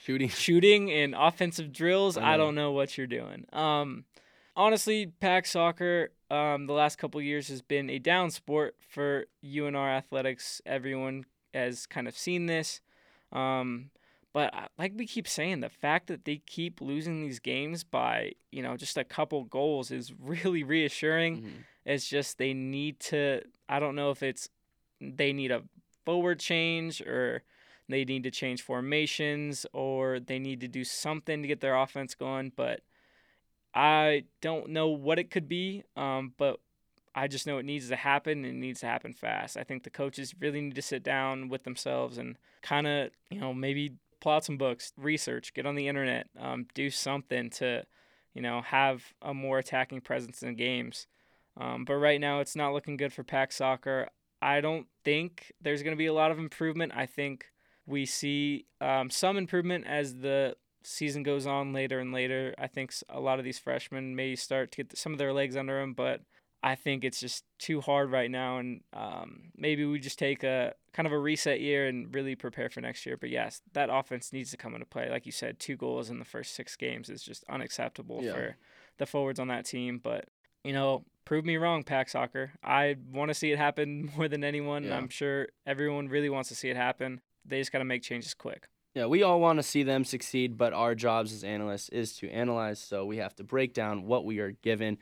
shooting, 0.00 0.28
shooting 0.28 0.92
and 0.92 1.16
offensive 1.18 1.72
drills, 1.72 2.16
I 2.16 2.34
I, 2.34 2.36
don't 2.36 2.54
know 2.54 2.70
what 2.70 2.96
you're 2.96 3.08
doing. 3.08 3.44
Um, 3.52 4.04
honestly, 4.54 5.06
pack 5.18 5.46
soccer 5.46 6.10
um, 6.30 6.68
the 6.68 6.74
last 6.74 6.96
couple 6.96 7.20
years 7.20 7.48
has 7.48 7.60
been 7.60 7.90
a 7.90 7.98
down 7.98 8.30
sport 8.30 8.76
for 8.88 9.24
UNR 9.44 9.96
athletics. 9.96 10.62
Everyone 10.64 11.24
has 11.54 11.86
kind 11.86 12.08
of 12.08 12.16
seen 12.16 12.46
this. 12.46 12.80
Um, 13.32 13.90
but 14.32 14.52
like 14.78 14.92
we 14.96 15.06
keep 15.06 15.26
saying, 15.26 15.60
the 15.60 15.68
fact 15.68 16.06
that 16.08 16.24
they 16.24 16.36
keep 16.46 16.80
losing 16.80 17.22
these 17.22 17.38
games 17.40 17.82
by 17.84 18.32
you 18.52 18.62
know 18.62 18.76
just 18.76 18.96
a 18.96 19.04
couple 19.04 19.44
goals 19.44 19.90
is 19.90 20.12
really 20.20 20.62
reassuring. 20.62 21.42
Mhm. 21.42 21.50
It's 21.84 22.08
just 22.08 22.38
they 22.38 22.52
need 22.54 23.00
to. 23.00 23.42
I 23.68 23.80
don't 23.80 23.94
know 23.94 24.10
if 24.10 24.22
it's 24.22 24.48
they 25.00 25.32
need 25.32 25.50
a 25.50 25.62
forward 26.04 26.40
change 26.40 27.00
or 27.02 27.42
they 27.88 28.04
need 28.04 28.22
to 28.24 28.30
change 28.30 28.60
formations 28.62 29.64
or 29.72 30.20
they 30.20 30.38
need 30.38 30.60
to 30.60 30.68
do 30.68 30.84
something 30.84 31.40
to 31.42 31.48
get 31.48 31.60
their 31.60 31.76
offense 31.76 32.14
going. 32.14 32.52
But 32.54 32.80
I 33.74 34.24
don't 34.40 34.70
know 34.70 34.88
what 34.88 35.18
it 35.18 35.30
could 35.30 35.48
be. 35.48 35.84
Um, 35.96 36.34
but 36.36 36.60
I 37.18 37.26
just 37.26 37.48
know 37.48 37.58
it 37.58 37.64
needs 37.64 37.88
to 37.88 37.96
happen 37.96 38.44
and 38.44 38.46
it 38.46 38.54
needs 38.54 38.80
to 38.80 38.86
happen 38.86 39.12
fast. 39.12 39.56
I 39.56 39.64
think 39.64 39.82
the 39.82 39.90
coaches 39.90 40.34
really 40.38 40.60
need 40.60 40.76
to 40.76 40.82
sit 40.82 41.02
down 41.02 41.48
with 41.48 41.64
themselves 41.64 42.16
and 42.16 42.38
kind 42.62 42.86
of, 42.86 43.10
you 43.28 43.40
know, 43.40 43.52
maybe 43.52 43.94
pull 44.20 44.32
out 44.32 44.44
some 44.44 44.56
books, 44.56 44.92
research, 44.96 45.52
get 45.52 45.66
on 45.66 45.74
the 45.74 45.88
internet, 45.88 46.28
um, 46.38 46.66
do 46.74 46.90
something 46.90 47.50
to, 47.50 47.82
you 48.34 48.40
know, 48.40 48.60
have 48.60 49.02
a 49.20 49.34
more 49.34 49.58
attacking 49.58 50.00
presence 50.00 50.44
in 50.44 50.54
games. 50.54 51.08
Um, 51.56 51.84
but 51.84 51.96
right 51.96 52.20
now, 52.20 52.38
it's 52.38 52.54
not 52.54 52.72
looking 52.72 52.96
good 52.96 53.12
for 53.12 53.24
Pack 53.24 53.50
Soccer. 53.50 54.08
I 54.40 54.60
don't 54.60 54.86
think 55.04 55.52
there's 55.60 55.82
going 55.82 55.96
to 55.96 55.98
be 55.98 56.06
a 56.06 56.12
lot 56.12 56.30
of 56.30 56.38
improvement. 56.38 56.92
I 56.94 57.06
think 57.06 57.46
we 57.84 58.06
see 58.06 58.66
um, 58.80 59.10
some 59.10 59.36
improvement 59.36 59.86
as 59.88 60.18
the 60.18 60.54
season 60.84 61.24
goes 61.24 61.48
on 61.48 61.72
later 61.72 61.98
and 61.98 62.12
later. 62.12 62.54
I 62.58 62.68
think 62.68 62.94
a 63.08 63.18
lot 63.18 63.40
of 63.40 63.44
these 63.44 63.58
freshmen 63.58 64.14
may 64.14 64.36
start 64.36 64.70
to 64.72 64.84
get 64.84 64.96
some 64.96 65.10
of 65.10 65.18
their 65.18 65.32
legs 65.32 65.56
under 65.56 65.80
them, 65.80 65.94
but 65.94 66.20
I 66.62 66.74
think 66.74 67.04
it's 67.04 67.20
just 67.20 67.44
too 67.58 67.80
hard 67.80 68.10
right 68.10 68.30
now. 68.30 68.58
And 68.58 68.80
um, 68.92 69.50
maybe 69.56 69.84
we 69.84 69.98
just 70.00 70.18
take 70.18 70.42
a 70.42 70.74
kind 70.92 71.06
of 71.06 71.12
a 71.12 71.18
reset 71.18 71.60
year 71.60 71.86
and 71.86 72.12
really 72.12 72.34
prepare 72.34 72.68
for 72.68 72.80
next 72.80 73.06
year. 73.06 73.16
But 73.16 73.30
yes, 73.30 73.62
that 73.74 73.90
offense 73.92 74.32
needs 74.32 74.50
to 74.50 74.56
come 74.56 74.74
into 74.74 74.86
play. 74.86 75.08
Like 75.08 75.24
you 75.26 75.32
said, 75.32 75.60
two 75.60 75.76
goals 75.76 76.10
in 76.10 76.18
the 76.18 76.24
first 76.24 76.54
six 76.54 76.74
games 76.76 77.08
is 77.10 77.22
just 77.22 77.44
unacceptable 77.48 78.20
Yeah. 78.22 78.32
for 78.32 78.56
the 78.98 79.06
forwards 79.06 79.38
on 79.38 79.48
that 79.48 79.66
team. 79.66 80.00
But 80.02 80.26
you 80.64 80.72
know, 80.72 81.04
prove 81.24 81.44
me 81.44 81.56
wrong, 81.56 81.84
Pack 81.84 82.08
Soccer. 82.08 82.50
I 82.64 82.96
want 83.12 83.28
to 83.28 83.34
see 83.34 83.52
it 83.52 83.58
happen 83.58 84.10
more 84.16 84.26
than 84.28 84.42
anyone. 84.42 84.84
Yeah. 84.84 84.96
I'm 84.96 85.08
sure 85.08 85.48
everyone 85.66 86.08
really 86.08 86.28
wants 86.30 86.48
to 86.48 86.56
see 86.56 86.68
it 86.70 86.76
happen. 86.76 87.20
They 87.44 87.60
just 87.60 87.70
got 87.72 87.78
to 87.78 87.84
make 87.84 88.02
changes 88.02 88.34
quick. 88.34 88.66
Yeah, 88.94 89.06
we 89.06 89.22
all 89.22 89.38
want 89.40 89.58
to 89.60 89.62
see 89.62 89.84
them 89.84 90.04
succeed, 90.04 90.56
but 90.58 90.72
our 90.72 90.96
jobs 90.96 91.32
as 91.32 91.44
analysts 91.44 91.88
is 91.90 92.14
to 92.16 92.28
analyze. 92.30 92.80
So 92.80 93.04
we 93.04 93.18
have 93.18 93.36
to 93.36 93.44
break 93.44 93.72
down 93.72 94.06
what 94.06 94.24
we 94.24 94.40
are 94.40 94.50
given. 94.50 94.98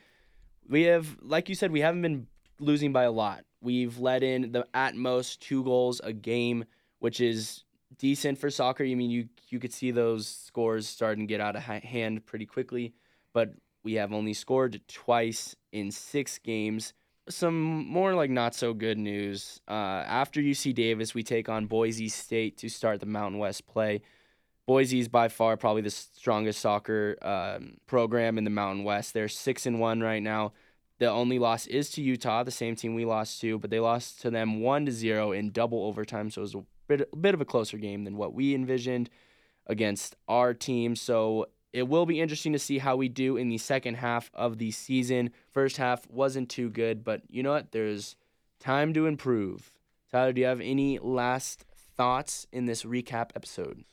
We 0.69 0.83
have, 0.83 1.17
like 1.21 1.49
you 1.49 1.55
said, 1.55 1.71
we 1.71 1.81
haven't 1.81 2.01
been 2.01 2.27
losing 2.59 2.91
by 2.91 3.03
a 3.03 3.11
lot. 3.11 3.45
We've 3.61 3.97
let 3.99 4.23
in 4.23 4.51
the 4.51 4.65
at 4.73 4.95
most 4.95 5.41
two 5.41 5.63
goals 5.63 6.01
a 6.03 6.13
game, 6.13 6.65
which 6.99 7.21
is 7.21 7.63
decent 7.97 8.37
for 8.37 8.49
soccer. 8.49 8.83
I 8.83 8.93
mean, 8.95 9.09
you 9.09 9.29
you 9.49 9.59
could 9.59 9.73
see 9.73 9.91
those 9.91 10.27
scores 10.27 10.87
starting 10.87 11.27
to 11.27 11.27
get 11.27 11.41
out 11.41 11.55
of 11.55 11.63
hand 11.63 12.25
pretty 12.25 12.45
quickly, 12.45 12.93
but 13.33 13.53
we 13.83 13.93
have 13.93 14.13
only 14.13 14.33
scored 14.33 14.81
twice 14.87 15.55
in 15.71 15.91
six 15.91 16.37
games. 16.37 16.93
Some 17.29 17.87
more 17.87 18.13
like 18.13 18.29
not 18.29 18.55
so 18.55 18.73
good 18.73 18.97
news. 18.97 19.59
Uh, 19.67 20.03
after 20.05 20.41
UC 20.41 20.73
Davis, 20.75 21.13
we 21.13 21.23
take 21.23 21.49
on 21.49 21.65
Boise 21.65 22.09
State 22.09 22.57
to 22.57 22.69
start 22.69 22.99
the 22.99 23.05
Mountain 23.05 23.39
West 23.39 23.65
play. 23.65 24.01
Boise 24.67 24.99
is 24.99 25.07
by 25.07 25.29
far 25.29 25.55
probably 25.55 25.81
the 25.81 25.89
strongest 25.89 26.59
soccer 26.59 27.17
um, 27.21 27.77
program 27.87 28.37
in 28.37 28.43
the 28.43 28.49
Mountain 28.49 28.83
West. 28.83 29.13
They're 29.13 29.29
six 29.29 29.65
and 29.65 29.79
one 29.79 30.01
right 30.01 30.21
now. 30.21 30.51
The 30.99 31.09
only 31.09 31.39
loss 31.39 31.67
is 31.67 31.89
to 31.91 32.01
Utah, 32.01 32.43
the 32.43 32.51
same 32.51 32.75
team 32.75 32.93
we 32.93 33.05
lost 33.05 33.39
to, 33.41 33.57
but 33.59 33.69
they 33.69 33.79
lost 33.79 34.19
to 34.21 34.29
them 34.29 34.59
one 34.59 34.85
to 34.85 34.91
zero 34.91 35.31
in 35.31 35.51
double 35.51 35.85
overtime. 35.85 36.29
So 36.29 36.41
it 36.41 36.43
was 36.43 36.55
a 36.55 36.65
bit, 36.87 37.09
a 37.13 37.15
bit 37.15 37.33
of 37.33 37.39
a 37.39 37.45
closer 37.45 37.77
game 37.77 38.03
than 38.03 38.17
what 38.17 38.33
we 38.33 38.53
envisioned 38.53 39.09
against 39.67 40.17
our 40.27 40.53
team. 40.53 40.97
So 40.97 41.47
it 41.71 41.87
will 41.87 42.05
be 42.05 42.19
interesting 42.19 42.51
to 42.51 42.59
see 42.59 42.79
how 42.79 42.97
we 42.97 43.07
do 43.07 43.37
in 43.37 43.47
the 43.47 43.59
second 43.59 43.95
half 43.95 44.29
of 44.33 44.57
the 44.57 44.71
season. 44.71 45.29
First 45.49 45.77
half 45.77 46.09
wasn't 46.09 46.49
too 46.49 46.69
good, 46.69 47.05
but 47.05 47.21
you 47.29 47.41
know 47.41 47.51
what? 47.51 47.71
There's 47.71 48.17
time 48.59 48.93
to 48.95 49.05
improve. 49.05 49.71
Tyler, 50.11 50.33
do 50.33 50.41
you 50.41 50.47
have 50.47 50.61
any 50.61 50.99
last 50.99 51.63
thoughts 51.95 52.47
in 52.51 52.65
this 52.65 52.83
recap 52.83 53.29
episode? 53.33 53.85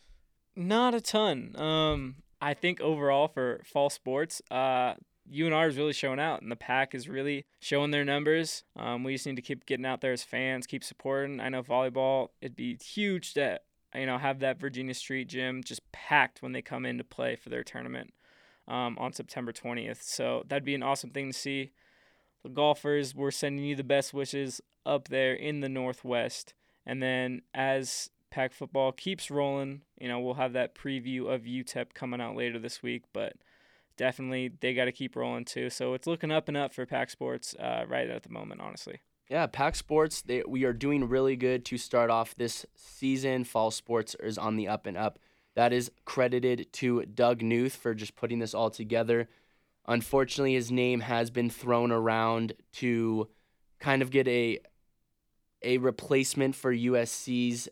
Not 0.56 0.94
a 0.94 1.00
ton. 1.00 1.54
Um, 1.56 2.16
I 2.40 2.54
think 2.54 2.80
overall 2.80 3.28
for 3.28 3.62
fall 3.64 3.90
sports, 3.90 4.40
uh, 4.50 4.94
UNR 5.32 5.68
is 5.68 5.76
really 5.76 5.92
showing 5.92 6.20
out, 6.20 6.42
and 6.42 6.50
the 6.50 6.56
pack 6.56 6.94
is 6.94 7.08
really 7.08 7.46
showing 7.58 7.90
their 7.90 8.04
numbers. 8.04 8.64
Um, 8.76 9.04
we 9.04 9.14
just 9.14 9.26
need 9.26 9.36
to 9.36 9.42
keep 9.42 9.66
getting 9.66 9.86
out 9.86 10.00
there 10.00 10.12
as 10.12 10.22
fans, 10.22 10.66
keep 10.66 10.84
supporting. 10.84 11.40
I 11.40 11.48
know 11.48 11.62
volleyball, 11.62 12.28
it'd 12.40 12.56
be 12.56 12.76
huge 12.76 13.34
to 13.34 13.60
you 13.94 14.06
know 14.06 14.18
have 14.18 14.40
that 14.40 14.60
Virginia 14.60 14.94
Street 14.94 15.28
gym 15.28 15.62
just 15.64 15.80
packed 15.92 16.42
when 16.42 16.52
they 16.52 16.62
come 16.62 16.84
in 16.84 16.98
to 16.98 17.04
play 17.04 17.36
for 17.36 17.48
their 17.48 17.64
tournament 17.64 18.12
um, 18.68 18.96
on 18.98 19.12
September 19.12 19.52
20th. 19.52 20.02
So 20.02 20.44
that'd 20.48 20.64
be 20.64 20.74
an 20.74 20.82
awesome 20.82 21.10
thing 21.10 21.30
to 21.30 21.38
see. 21.38 21.72
The 22.42 22.50
golfers, 22.50 23.14
we're 23.14 23.30
sending 23.30 23.64
you 23.64 23.74
the 23.74 23.84
best 23.84 24.12
wishes 24.12 24.60
up 24.84 25.08
there 25.08 25.32
in 25.32 25.60
the 25.60 25.68
Northwest. 25.68 26.52
And 26.84 27.02
then 27.02 27.40
as 27.54 28.10
Pac 28.34 28.52
football 28.52 28.90
keeps 28.90 29.30
rolling, 29.30 29.82
you 29.96 30.08
know, 30.08 30.18
we'll 30.18 30.34
have 30.34 30.54
that 30.54 30.74
preview 30.74 31.32
of 31.32 31.42
UTEP 31.42 31.94
coming 31.94 32.20
out 32.20 32.34
later 32.34 32.58
this 32.58 32.82
week, 32.82 33.04
but 33.12 33.34
definitely 33.96 34.50
they 34.60 34.74
got 34.74 34.86
to 34.86 34.92
keep 34.92 35.14
rolling 35.14 35.44
too. 35.44 35.70
So 35.70 35.94
it's 35.94 36.08
looking 36.08 36.32
up 36.32 36.48
and 36.48 36.56
up 36.56 36.74
for 36.74 36.84
Pack 36.84 37.10
Sports 37.10 37.54
uh, 37.60 37.84
right 37.86 38.10
at 38.10 38.24
the 38.24 38.30
moment, 38.30 38.60
honestly. 38.60 38.98
Yeah, 39.30 39.46
Pack 39.46 39.76
Sports, 39.76 40.20
they, 40.20 40.42
we 40.48 40.64
are 40.64 40.72
doing 40.72 41.08
really 41.08 41.36
good 41.36 41.64
to 41.66 41.78
start 41.78 42.10
off 42.10 42.34
this 42.34 42.66
season. 42.74 43.44
Fall 43.44 43.70
Sports 43.70 44.16
is 44.18 44.36
on 44.36 44.56
the 44.56 44.66
up 44.66 44.86
and 44.86 44.96
up. 44.96 45.20
That 45.54 45.72
is 45.72 45.92
credited 46.04 46.72
to 46.72 47.04
Doug 47.04 47.38
Knuth 47.38 47.76
for 47.76 47.94
just 47.94 48.16
putting 48.16 48.40
this 48.40 48.52
all 48.52 48.68
together. 48.68 49.28
Unfortunately, 49.86 50.54
his 50.54 50.72
name 50.72 51.02
has 51.02 51.30
been 51.30 51.50
thrown 51.50 51.92
around 51.92 52.54
to 52.72 53.28
kind 53.78 54.02
of 54.02 54.10
get 54.10 54.26
a 54.26 54.58
a 55.62 55.78
replacement 55.78 56.54
for 56.54 56.74
USC's 56.74 57.68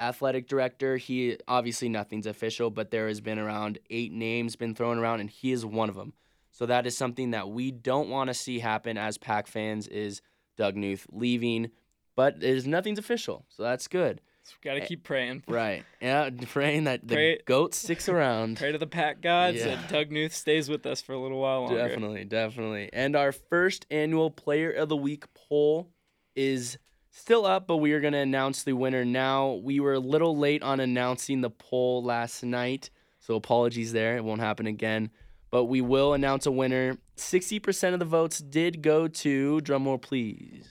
athletic 0.00 0.48
director. 0.48 0.96
He 0.96 1.36
obviously 1.48 1.88
nothing's 1.88 2.26
official, 2.26 2.70
but 2.70 2.90
there 2.90 3.08
has 3.08 3.20
been 3.20 3.38
around 3.38 3.78
eight 3.90 4.12
names 4.12 4.56
been 4.56 4.74
thrown 4.74 4.98
around, 4.98 5.20
and 5.20 5.30
he 5.30 5.52
is 5.52 5.64
one 5.64 5.88
of 5.88 5.94
them. 5.94 6.12
So 6.50 6.66
that 6.66 6.86
is 6.86 6.96
something 6.96 7.32
that 7.32 7.48
we 7.48 7.70
don't 7.72 8.08
want 8.08 8.28
to 8.28 8.34
see 8.34 8.58
happen 8.60 8.96
as 8.96 9.18
Pack 9.18 9.46
fans. 9.46 9.88
Is 9.88 10.22
Doug 10.56 10.76
Knuth 10.76 11.04
leaving, 11.10 11.70
but 12.16 12.38
there's 12.40 12.66
nothing's 12.66 12.98
official, 12.98 13.44
so 13.48 13.62
that's 13.64 13.88
good. 13.88 14.20
So 14.44 14.52
we 14.62 14.68
got 14.70 14.74
to 14.74 14.86
keep 14.86 15.02
praying. 15.04 15.42
Right? 15.48 15.84
Yeah, 16.02 16.28
praying 16.50 16.84
that 16.84 17.08
the 17.08 17.14
Pray- 17.14 17.38
goat 17.46 17.74
sticks 17.74 18.08
around. 18.10 18.56
Pray 18.58 18.72
to 18.72 18.78
the 18.78 18.86
Pac 18.86 19.22
gods 19.22 19.56
Yeah. 19.56 19.76
that 19.76 19.88
Doug 19.88 20.10
Knuth 20.10 20.32
stays 20.32 20.68
with 20.68 20.84
us 20.84 21.00
for 21.00 21.14
a 21.14 21.18
little 21.18 21.40
while 21.40 21.62
longer. 21.62 21.76
Definitely, 21.78 22.24
definitely. 22.26 22.90
And 22.92 23.16
our 23.16 23.32
first 23.32 23.86
annual 23.90 24.30
Player 24.30 24.70
of 24.70 24.90
the 24.90 24.96
Week 24.98 25.24
poll 25.34 25.88
is 26.36 26.76
still 27.14 27.46
up, 27.46 27.66
but 27.66 27.76
we 27.76 27.92
are 27.92 28.00
going 28.00 28.12
to 28.12 28.18
announce 28.18 28.64
the 28.64 28.72
winner 28.72 29.04
now. 29.04 29.60
We 29.62 29.78
were 29.78 29.94
a 29.94 30.00
little 30.00 30.36
late 30.36 30.62
on 30.62 30.80
announcing 30.80 31.40
the 31.40 31.50
poll 31.50 32.02
last 32.02 32.42
night, 32.42 32.90
so 33.20 33.36
apologies 33.36 33.92
there. 33.92 34.16
It 34.16 34.24
won't 34.24 34.40
happen 34.40 34.66
again. 34.66 35.10
But 35.50 35.66
we 35.66 35.80
will 35.80 36.12
announce 36.12 36.46
a 36.46 36.50
winner. 36.50 36.98
60% 37.16 37.92
of 37.92 38.00
the 38.00 38.04
votes 38.04 38.40
did 38.40 38.82
go 38.82 39.06
to, 39.06 39.60
drumroll 39.62 40.02
please, 40.02 40.66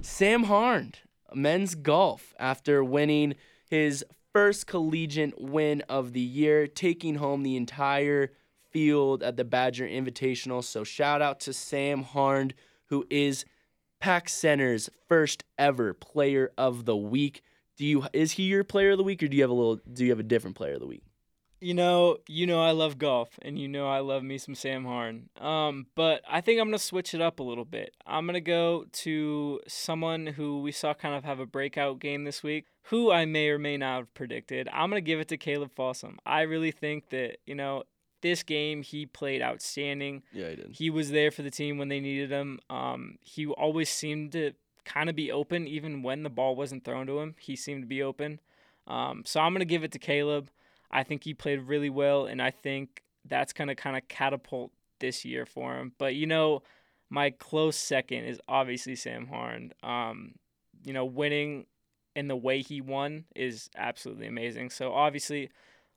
Sam 0.00 0.44
Harned, 0.44 1.00
men's 1.34 1.74
golf, 1.74 2.34
after 2.38 2.82
winning 2.82 3.34
his 3.68 4.04
first 4.32 4.66
collegiate 4.66 5.38
win 5.38 5.82
of 5.82 6.14
the 6.14 6.20
year, 6.20 6.66
taking 6.66 7.16
home 7.16 7.42
the 7.42 7.56
entire 7.56 8.32
field 8.70 9.22
at 9.22 9.36
the 9.36 9.44
Badger 9.44 9.86
Invitational. 9.86 10.64
So 10.64 10.82
shout 10.82 11.20
out 11.20 11.40
to 11.40 11.52
Sam 11.52 12.02
Harned, 12.02 12.54
who 12.86 13.06
is 13.10 13.44
Pack 14.06 14.28
Center's 14.28 14.88
first 15.08 15.42
ever 15.58 15.92
player 15.92 16.52
of 16.56 16.84
the 16.84 16.96
week. 16.96 17.42
Do 17.76 17.84
you 17.84 18.04
is 18.12 18.30
he 18.30 18.44
your 18.44 18.62
player 18.62 18.92
of 18.92 18.98
the 18.98 19.02
week 19.02 19.20
or 19.20 19.26
do 19.26 19.36
you 19.36 19.42
have 19.42 19.50
a 19.50 19.52
little 19.52 19.80
do 19.92 20.04
you 20.04 20.12
have 20.12 20.20
a 20.20 20.22
different 20.22 20.54
player 20.54 20.74
of 20.74 20.78
the 20.78 20.86
week? 20.86 21.02
You 21.60 21.74
know, 21.74 22.18
you 22.28 22.46
know 22.46 22.62
I 22.62 22.70
love 22.70 22.98
golf, 22.98 23.30
and 23.42 23.58
you 23.58 23.66
know 23.66 23.88
I 23.88 23.98
love 23.98 24.22
me 24.22 24.38
some 24.38 24.54
Sam 24.54 24.84
Harn. 24.84 25.28
Um, 25.40 25.86
but 25.96 26.22
I 26.30 26.40
think 26.40 26.60
I'm 26.60 26.68
gonna 26.68 26.78
switch 26.78 27.14
it 27.14 27.20
up 27.20 27.40
a 27.40 27.42
little 27.42 27.64
bit. 27.64 27.96
I'm 28.06 28.26
gonna 28.26 28.40
go 28.40 28.84
to 28.92 29.60
someone 29.66 30.28
who 30.28 30.60
we 30.60 30.70
saw 30.70 30.94
kind 30.94 31.16
of 31.16 31.24
have 31.24 31.40
a 31.40 31.46
breakout 31.46 31.98
game 31.98 32.22
this 32.22 32.44
week, 32.44 32.66
who 32.84 33.10
I 33.10 33.24
may 33.24 33.48
or 33.48 33.58
may 33.58 33.76
not 33.76 33.96
have 33.96 34.14
predicted. 34.14 34.68
I'm 34.72 34.88
gonna 34.88 35.00
give 35.00 35.18
it 35.18 35.26
to 35.30 35.36
Kaleb 35.36 35.72
Fossum. 35.76 36.18
I 36.24 36.42
really 36.42 36.70
think 36.70 37.08
that 37.08 37.38
you 37.44 37.56
know 37.56 37.82
this 38.22 38.42
game 38.42 38.82
he 38.82 39.06
played 39.06 39.42
outstanding. 39.42 40.22
Yeah, 40.32 40.50
he 40.50 40.56
did. 40.56 40.70
He 40.72 40.90
was 40.90 41.10
there 41.10 41.30
for 41.30 41.42
the 41.42 41.50
team 41.50 41.78
when 41.78 41.88
they 41.88 42.00
needed 42.00 42.30
him. 42.30 42.60
Um, 42.70 43.18
he 43.22 43.46
always 43.46 43.88
seemed 43.88 44.32
to 44.32 44.52
kind 44.84 45.08
of 45.10 45.16
be 45.16 45.32
open, 45.32 45.66
even 45.66 46.02
when 46.02 46.22
the 46.22 46.30
ball 46.30 46.56
wasn't 46.56 46.84
thrown 46.84 47.06
to 47.06 47.20
him. 47.20 47.34
He 47.38 47.56
seemed 47.56 47.82
to 47.82 47.86
be 47.86 48.02
open. 48.02 48.40
Um, 48.86 49.22
so 49.24 49.40
I'm 49.40 49.52
gonna 49.52 49.64
give 49.64 49.84
it 49.84 49.92
to 49.92 49.98
Kaleb. 49.98 50.48
I 50.90 51.02
think 51.02 51.24
he 51.24 51.34
played 51.34 51.60
really 51.62 51.90
well, 51.90 52.26
and 52.26 52.40
I 52.40 52.50
think 52.50 53.02
that's 53.24 53.52
gonna 53.52 53.74
kind 53.74 53.96
of 53.96 54.06
catapult 54.08 54.72
this 55.00 55.24
year 55.24 55.44
for 55.44 55.76
him. 55.76 55.92
But 55.98 56.14
you 56.14 56.26
know, 56.26 56.62
my 57.10 57.30
close 57.30 57.76
second 57.76 58.24
is 58.24 58.40
obviously 58.48 58.96
Sam 58.96 59.26
Harn. 59.26 59.72
Um, 59.82 60.36
you 60.84 60.92
know, 60.92 61.04
winning 61.04 61.66
and 62.14 62.30
the 62.30 62.36
way 62.36 62.62
he 62.62 62.80
won 62.80 63.24
is 63.34 63.68
absolutely 63.76 64.26
amazing. 64.26 64.70
So 64.70 64.92
obviously, 64.92 65.50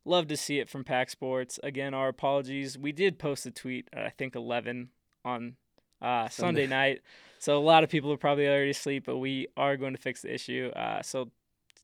love 0.09 0.27
to 0.27 0.37
see 0.37 0.59
it 0.59 0.69
from 0.69 0.83
Pack 0.83 1.09
Sports. 1.09 1.59
Again, 1.63 1.93
our 1.93 2.09
apologies. 2.09 2.77
We 2.77 2.91
did 2.91 3.19
post 3.19 3.45
a 3.45 3.51
tweet 3.51 3.87
at 3.93 4.05
I 4.05 4.09
think 4.09 4.35
11 4.35 4.89
on 5.23 5.55
uh, 6.01 6.27
Sunday. 6.29 6.63
Sunday 6.63 6.67
night. 6.67 7.01
So 7.39 7.57
a 7.57 7.59
lot 7.59 7.83
of 7.83 7.89
people 7.89 8.11
are 8.11 8.17
probably 8.17 8.47
already 8.47 8.71
asleep, 8.71 9.03
but 9.05 9.17
we 9.17 9.47
are 9.55 9.77
going 9.77 9.93
to 9.93 10.01
fix 10.01 10.23
the 10.23 10.33
issue. 10.33 10.71
Uh, 10.75 11.01
so 11.01 11.29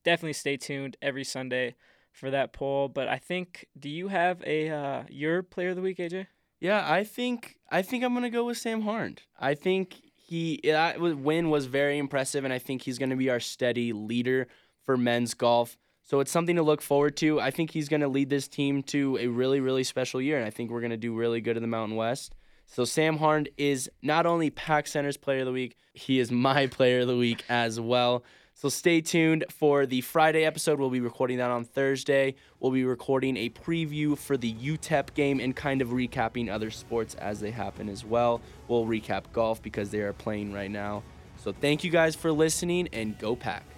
definitely 0.04 0.34
stay 0.34 0.58
tuned 0.58 0.98
every 1.02 1.24
Sunday 1.24 1.76
for 2.12 2.30
that 2.32 2.52
poll. 2.52 2.90
But 2.90 3.08
I 3.08 3.18
think, 3.18 3.68
do 3.78 3.90
you 3.90 4.10
have 4.10 4.42
a 4.46 4.70
uh, 4.70 5.04
your 5.10 5.44
player 5.44 5.70
of 5.70 5.76
the 5.76 5.82
week, 5.82 5.98
AJ? 5.98 6.28
Yeah, 6.60 6.84
I 6.90 7.04
think 7.04 7.58
I 7.70 7.82
think 7.82 8.04
I'm 8.04 8.14
gonna 8.14 8.30
go 8.30 8.46
with 8.46 8.58
Sam 8.58 8.82
Harn. 8.82 9.18
I 9.40 9.54
think 9.54 10.02
he 10.16 10.60
that 10.64 11.00
win 11.00 11.50
was 11.50 11.66
very 11.66 11.98
impressive, 11.98 12.44
and 12.44 12.54
I 12.54 12.60
think 12.60 12.84
he's 12.84 12.98
gonna 12.98 13.16
be 13.16 13.30
our 13.30 13.40
steady 13.40 13.94
leader 13.94 14.48
for 14.84 14.98
men's 14.98 15.34
golf. 15.34 15.78
So 16.06 16.20
it's 16.20 16.32
something 16.32 16.56
to 16.56 16.62
look 16.62 16.84
forward 16.84 17.18
to. 17.18 17.40
I 17.42 17.50
think 17.50 17.72
he's 17.72 17.90
gonna 17.90 18.08
lead 18.08 18.30
this 18.30 18.48
team 18.48 18.84
to 18.84 19.18
a 19.20 19.28
really 19.28 19.60
really 19.60 19.84
special 19.84 20.22
year, 20.22 20.38
and 20.38 20.46
I 20.46 20.52
think 20.52 20.70
we're 20.70 20.82
gonna 20.82 20.98
do 20.98 21.16
really 21.16 21.42
good 21.42 21.58
in 21.58 21.64
the 21.64 21.68
Mountain 21.68 21.98
West. 21.98 22.36
So 22.68 22.86
Sam 22.86 23.18
Harn 23.18 23.48
is 23.58 23.90
not 24.02 24.26
only 24.26 24.50
Pack 24.52 24.88
Center's 24.88 25.18
Player 25.18 25.40
of 25.40 25.46
the 25.48 25.52
Week, 25.52 25.76
he 25.94 26.20
is 26.20 26.32
my 26.32 26.68
Player 26.78 27.02
of 27.02 27.08
the 27.08 27.18
Week 27.18 27.44
as 27.50 27.80
well. 27.80 28.24
So 28.54 28.70
stay 28.70 29.02
tuned 29.02 29.46
for 29.50 29.86
the 29.86 30.00
Friday 30.02 30.46
episode. 30.46 30.80
We'll 30.80 30.90
be 30.90 31.02
recording 31.02 31.40
that 31.40 31.52
on 31.52 31.66
Thursday. 31.66 32.36
We'll 32.60 32.72
be 32.72 32.86
recording 32.86 33.36
a 33.36 33.50
preview 33.50 34.18
for 34.18 34.38
the 34.38 34.54
UTEP 34.54 35.14
game 35.14 35.42
and 35.42 35.54
kind 35.56 35.82
of 35.82 35.90
recapping 35.90 36.50
other 36.50 36.72
sports 36.72 37.16
as 37.16 37.42
they 37.42 37.52
happen 37.52 37.90
as 37.90 38.06
well. 38.06 38.42
We'll 38.68 38.86
recap 38.86 39.24
golf 39.34 39.62
because 39.62 39.90
they 39.90 40.00
are 40.00 40.14
playing 40.14 40.54
right 40.54 40.72
now. 40.72 41.04
So 41.38 41.52
thank 41.52 41.84
you 41.84 41.92
guys 41.92 42.16
for 42.16 42.32
listening 42.32 42.88
and 42.94 43.18
go 43.20 43.36
pack. 43.36 43.75